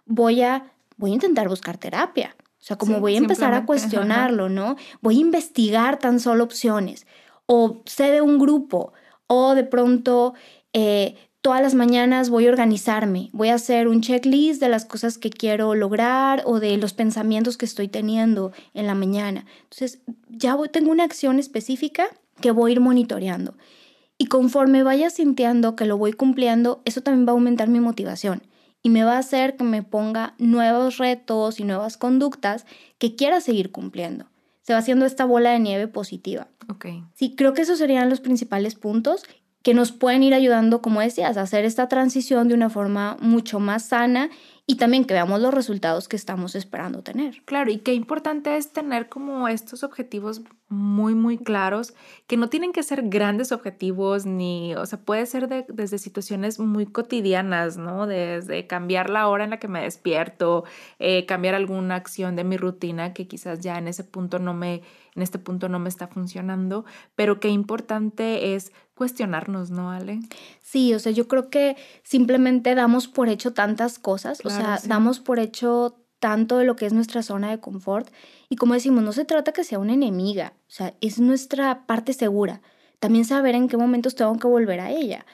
voy 0.07 0.43
a, 0.43 0.73
voy 0.97 1.13
a 1.13 1.15
intentar 1.15 1.49
buscar 1.49 1.79
terapia. 1.79 2.35
O 2.41 2.65
sea, 2.65 2.77
como 2.77 2.99
voy 2.99 3.15
a 3.15 3.19
empezar 3.19 3.55
a 3.55 3.67
cuestionarlo, 3.67 4.49
¿no? 4.49 4.75
Voy 5.03 5.19
a 5.19 5.21
investigar 5.21 6.01
tan 6.01 6.19
solo 6.19 6.43
opciones. 6.43 7.07
O 7.47 7.83
sé 7.87 8.11
de 8.11 8.23
un 8.23 8.41
grupo. 8.41 8.93
O 9.29 9.55
de 9.55 9.63
pronto 9.63 10.35
eh, 10.73 11.15
todas 11.45 11.61
las 11.61 11.75
mañanas 11.75 12.31
voy 12.31 12.47
a 12.47 12.49
organizarme, 12.49 13.29
voy 13.35 13.51
a 13.51 13.57
hacer 13.57 13.87
un 13.87 14.01
checklist 14.01 14.63
de 14.63 14.71
las 14.71 14.87
cosas 14.87 15.19
que 15.19 15.29
quiero 15.29 15.75
lograr 15.75 16.43
o 16.47 16.59
de 16.59 16.79
los 16.79 16.95
pensamientos 16.95 17.59
que 17.59 17.67
estoy 17.67 17.87
teniendo 17.87 18.53
en 18.73 18.87
la 18.87 18.95
mañana. 18.95 19.45
Entonces, 19.65 20.01
ya 20.31 20.57
tengo 20.73 20.91
una 20.91 21.05
acción 21.05 21.39
específica 21.39 22.07
que 22.41 22.51
voy 22.51 22.71
a 22.71 22.73
ir 22.73 22.81
monitoreando. 22.81 23.59
Y 24.17 24.29
conforme 24.29 24.83
vaya 24.85 25.11
sintiendo 25.11 25.77
que 25.77 25.85
lo 25.85 25.99
voy 25.99 26.15
cumpliendo, 26.15 26.81
eso 26.87 27.03
también 27.03 27.27
va 27.27 27.33
a 27.33 27.35
aumentar 27.35 27.69
mi 27.69 27.79
motivación 27.79 28.43
y 28.83 28.89
me 28.89 29.05
va 29.05 29.17
a 29.17 29.19
hacer 29.19 29.57
que 29.57 29.65
me 29.65 29.83
ponga 29.83 30.37
nuevos 30.39 30.97
retos 30.97 31.61
y 31.61 31.65
nuevas 31.65 31.99
conductas 31.99 32.65
que 32.97 33.17
quiera 33.17 33.43
seguir 33.43 33.71
cumpliendo. 33.71 34.31
Se 34.63 34.73
va 34.73 34.79
haciendo 34.79 35.05
esta 35.05 35.27
bola 35.27 35.51
de 35.51 35.61
nieve 35.61 35.89
positiva. 35.89 36.49
Ok. 36.71 36.87
Sí, 37.13 37.35
creo 37.37 37.53
que 37.53 37.61
esos 37.61 37.79
serían 37.79 38.09
los 38.09 38.21
principales 38.21 38.77
puntos 38.77 39.25
que 39.65 39.73
nos 39.73 39.93
pueden 39.93 40.23
ir 40.23 40.35
ayudando, 40.35 40.83
como 40.83 41.01
decías, 41.01 41.39
a 41.39 41.43
hacer 41.43 41.65
esta 41.65 41.89
transición 41.89 42.49
de 42.49 42.55
una 42.55 42.69
forma 42.69 43.17
mucho 43.21 43.61
más 43.61 43.87
sana 43.87 44.29
y 44.67 44.77
también 44.77 45.07
que 45.07 45.15
veamos 45.15 45.41
los 45.41 45.55
resultados 45.55 46.07
que 46.07 46.17
estamos 46.17 46.55
esperando 46.55 47.03
tener. 47.03 47.43
Claro, 47.47 47.71
y 47.71 47.79
qué 47.79 47.95
importante 47.95 48.59
es 48.59 48.75
tener 48.75 49.09
como 49.09 49.49
estos 49.49 49.83
objetivos 49.83 50.43
muy, 50.69 51.15
muy 51.15 51.39
claros, 51.39 51.95
que 52.27 52.37
no 52.37 52.49
tienen 52.49 52.73
que 52.73 52.83
ser 52.83 53.09
grandes 53.09 53.53
objetivos, 53.53 54.25
ni, 54.27 54.75
o 54.75 54.87
sea, 54.87 54.99
puede 54.99 55.27
ser 55.27 55.67
desde 55.69 55.99
situaciones 55.99 56.59
muy 56.59 56.87
cotidianas, 56.87 57.77
¿no? 57.77 58.07
Desde 58.07 58.67
cambiar 58.67 59.11
la 59.11 59.29
hora 59.29 59.45
en 59.45 59.51
la 59.51 59.59
que 59.59 59.69
me 59.69 59.83
despierto, 59.83 60.65
eh, 60.99 61.27
cambiar 61.27 61.55
alguna 61.55 61.97
acción 61.97 62.35
de 62.35 62.45
mi 62.45 62.57
rutina 62.57 63.13
que 63.13 63.29
quizás 63.29 63.61
ya 63.61 63.79
en 63.79 63.89
ese 63.89 64.05
punto 64.05 64.39
no 64.39 64.55
me, 64.55 64.83
en 65.15 65.23
este 65.23 65.39
punto 65.39 65.69
no 65.69 65.79
me 65.79 65.89
está 65.89 66.09
funcionando, 66.09 66.85
pero 67.15 67.41
qué 67.41 67.49
importante 67.49 68.55
es 68.55 68.73
cuestionarnos, 68.95 69.71
¿no, 69.71 69.91
Ale? 69.91 70.21
Sí, 70.63 70.95
o 70.95 70.99
sea, 70.99 71.13
yo 71.13 71.29
creo 71.29 71.51
que 71.51 71.77
simplemente 72.03 72.75
damos 72.75 73.07
por 73.09 73.29
hecho 73.29 73.53
tantas 73.53 73.99
cosas, 73.99 74.41
o 74.45 74.51
sea, 74.51 74.79
damos 74.87 75.21
por 75.21 75.39
hecho 75.39 76.04
tanto 76.25 76.57
de 76.57 76.65
lo 76.65 76.75
que 76.75 76.87
es 76.87 76.95
nuestra 76.95 77.23
zona 77.23 77.51
de 77.51 77.61
confort. 77.61 78.09
Y 78.49 78.57
como 78.57 78.73
decimos, 78.73 79.05
no 79.05 79.13
se 79.13 79.27
trata 79.27 79.53
que 79.53 79.63
sea 79.63 79.79
una 79.79 79.93
enemiga, 79.93 80.55
o 80.67 80.71
sea, 80.71 80.95
es 81.03 81.21
nuestra 81.21 81.85
parte 81.87 82.15
segura. 82.15 82.63
También 82.99 83.27
saber 83.27 83.55
en 83.55 83.69
qué 83.69 83.77
momentos 83.77 84.15
tengo 84.15 84.35
que 84.39 84.47
volver 84.47 84.81
a 84.81 84.91
ella. 84.91 85.27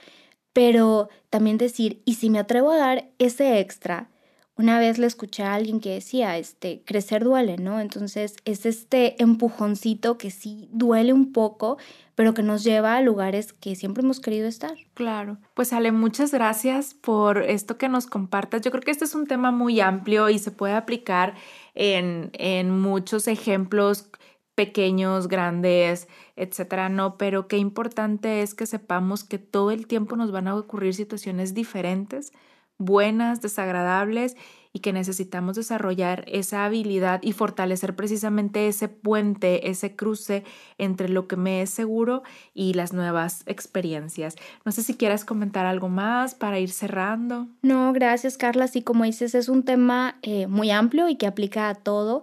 Pero 0.52 1.08
también 1.28 1.58
decir, 1.58 2.02
y 2.04 2.14
si 2.14 2.28
me 2.28 2.40
atrevo 2.40 2.72
a 2.72 2.76
dar 2.76 3.08
ese 3.20 3.60
extra, 3.60 4.10
una 4.60 4.78
vez 4.78 4.98
le 4.98 5.06
escuché 5.06 5.42
a 5.42 5.54
alguien 5.54 5.80
que 5.80 5.94
decía, 5.94 6.36
este, 6.36 6.82
crecer 6.84 7.24
duele, 7.24 7.56
¿no? 7.56 7.80
Entonces 7.80 8.36
es 8.44 8.66
este 8.66 9.20
empujoncito 9.22 10.18
que 10.18 10.30
sí 10.30 10.68
duele 10.70 11.14
un 11.14 11.32
poco, 11.32 11.78
pero 12.14 12.34
que 12.34 12.42
nos 12.42 12.62
lleva 12.62 12.96
a 12.96 13.00
lugares 13.00 13.54
que 13.54 13.74
siempre 13.74 14.02
hemos 14.02 14.20
querido 14.20 14.46
estar. 14.46 14.74
Claro. 14.92 15.38
Pues 15.54 15.72
Ale, 15.72 15.92
muchas 15.92 16.30
gracias 16.32 16.92
por 16.92 17.38
esto 17.38 17.78
que 17.78 17.88
nos 17.88 18.06
compartas. 18.06 18.60
Yo 18.60 18.70
creo 18.70 18.82
que 18.82 18.90
este 18.90 19.06
es 19.06 19.14
un 19.14 19.26
tema 19.26 19.50
muy 19.50 19.80
amplio 19.80 20.28
y 20.28 20.38
se 20.38 20.50
puede 20.50 20.74
aplicar 20.74 21.34
en, 21.74 22.28
en 22.34 22.78
muchos 22.78 23.28
ejemplos 23.28 24.10
pequeños, 24.54 25.28
grandes, 25.28 26.06
etcétera, 26.36 26.90
no, 26.90 27.16
pero 27.16 27.48
qué 27.48 27.56
importante 27.56 28.42
es 28.42 28.54
que 28.54 28.66
sepamos 28.66 29.24
que 29.24 29.38
todo 29.38 29.70
el 29.70 29.86
tiempo 29.86 30.16
nos 30.16 30.32
van 30.32 30.48
a 30.48 30.54
ocurrir 30.54 30.92
situaciones 30.92 31.54
diferentes 31.54 32.32
buenas, 32.80 33.40
desagradables 33.40 34.36
y 34.72 34.80
que 34.80 34.92
necesitamos 34.92 35.56
desarrollar 35.56 36.24
esa 36.28 36.64
habilidad 36.64 37.20
y 37.22 37.32
fortalecer 37.32 37.96
precisamente 37.96 38.68
ese 38.68 38.88
puente, 38.88 39.68
ese 39.68 39.96
cruce 39.96 40.44
entre 40.78 41.08
lo 41.08 41.26
que 41.26 41.36
me 41.36 41.62
es 41.62 41.70
seguro 41.70 42.22
y 42.54 42.74
las 42.74 42.92
nuevas 42.92 43.42
experiencias. 43.46 44.36
No 44.64 44.70
sé 44.72 44.82
si 44.82 44.94
quieras 44.94 45.24
comentar 45.24 45.66
algo 45.66 45.88
más 45.88 46.34
para 46.34 46.60
ir 46.60 46.70
cerrando. 46.70 47.48
No, 47.62 47.92
gracias 47.92 48.36
Carla. 48.36 48.64
Así 48.64 48.82
como 48.82 49.04
dices, 49.04 49.34
es 49.34 49.48
un 49.48 49.64
tema 49.64 50.18
eh, 50.22 50.46
muy 50.46 50.70
amplio 50.70 51.08
y 51.08 51.16
que 51.16 51.26
aplica 51.26 51.68
a 51.68 51.74
todo. 51.74 52.22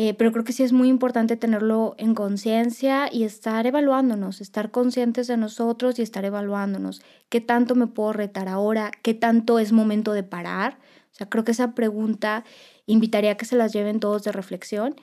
Eh, 0.00 0.14
pero 0.14 0.30
creo 0.30 0.44
que 0.44 0.52
sí 0.52 0.62
es 0.62 0.72
muy 0.72 0.86
importante 0.86 1.36
tenerlo 1.36 1.96
en 1.98 2.14
conciencia 2.14 3.12
y 3.12 3.24
estar 3.24 3.66
evaluándonos, 3.66 4.40
estar 4.40 4.70
conscientes 4.70 5.26
de 5.26 5.36
nosotros 5.36 5.98
y 5.98 6.02
estar 6.02 6.24
evaluándonos. 6.24 7.02
¿Qué 7.28 7.40
tanto 7.40 7.74
me 7.74 7.88
puedo 7.88 8.12
retar 8.12 8.46
ahora? 8.46 8.92
¿Qué 9.02 9.14
tanto 9.14 9.58
es 9.58 9.72
momento 9.72 10.12
de 10.12 10.22
parar? 10.22 10.78
O 11.10 11.16
sea, 11.16 11.28
creo 11.28 11.42
que 11.42 11.50
esa 11.50 11.72
pregunta 11.74 12.44
invitaría 12.86 13.32
a 13.32 13.34
que 13.34 13.44
se 13.44 13.56
las 13.56 13.72
lleven 13.72 13.98
todos 13.98 14.22
de 14.22 14.30
reflexión. 14.30 14.94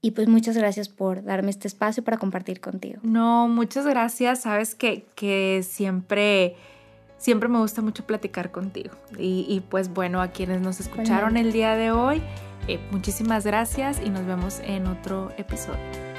Y 0.00 0.12
pues 0.12 0.28
muchas 0.28 0.56
gracias 0.56 0.88
por 0.88 1.22
darme 1.22 1.50
este 1.50 1.68
espacio 1.68 2.02
para 2.02 2.16
compartir 2.16 2.62
contigo. 2.62 3.00
No, 3.02 3.48
muchas 3.48 3.84
gracias. 3.84 4.40
Sabes 4.40 4.74
que, 4.74 5.04
que 5.14 5.62
siempre, 5.62 6.56
siempre 7.18 7.50
me 7.50 7.58
gusta 7.58 7.82
mucho 7.82 8.06
platicar 8.06 8.50
contigo. 8.50 8.94
Y, 9.18 9.44
y 9.46 9.60
pues 9.60 9.92
bueno, 9.92 10.22
a 10.22 10.28
quienes 10.28 10.62
nos 10.62 10.80
escucharon 10.80 11.36
el 11.36 11.52
día 11.52 11.76
de 11.76 11.90
hoy. 11.90 12.22
Eh, 12.68 12.78
muchísimas 12.90 13.44
gracias 13.44 14.00
y 14.04 14.10
nos 14.10 14.24
vemos 14.24 14.60
en 14.64 14.86
otro 14.86 15.32
episodio. 15.36 16.11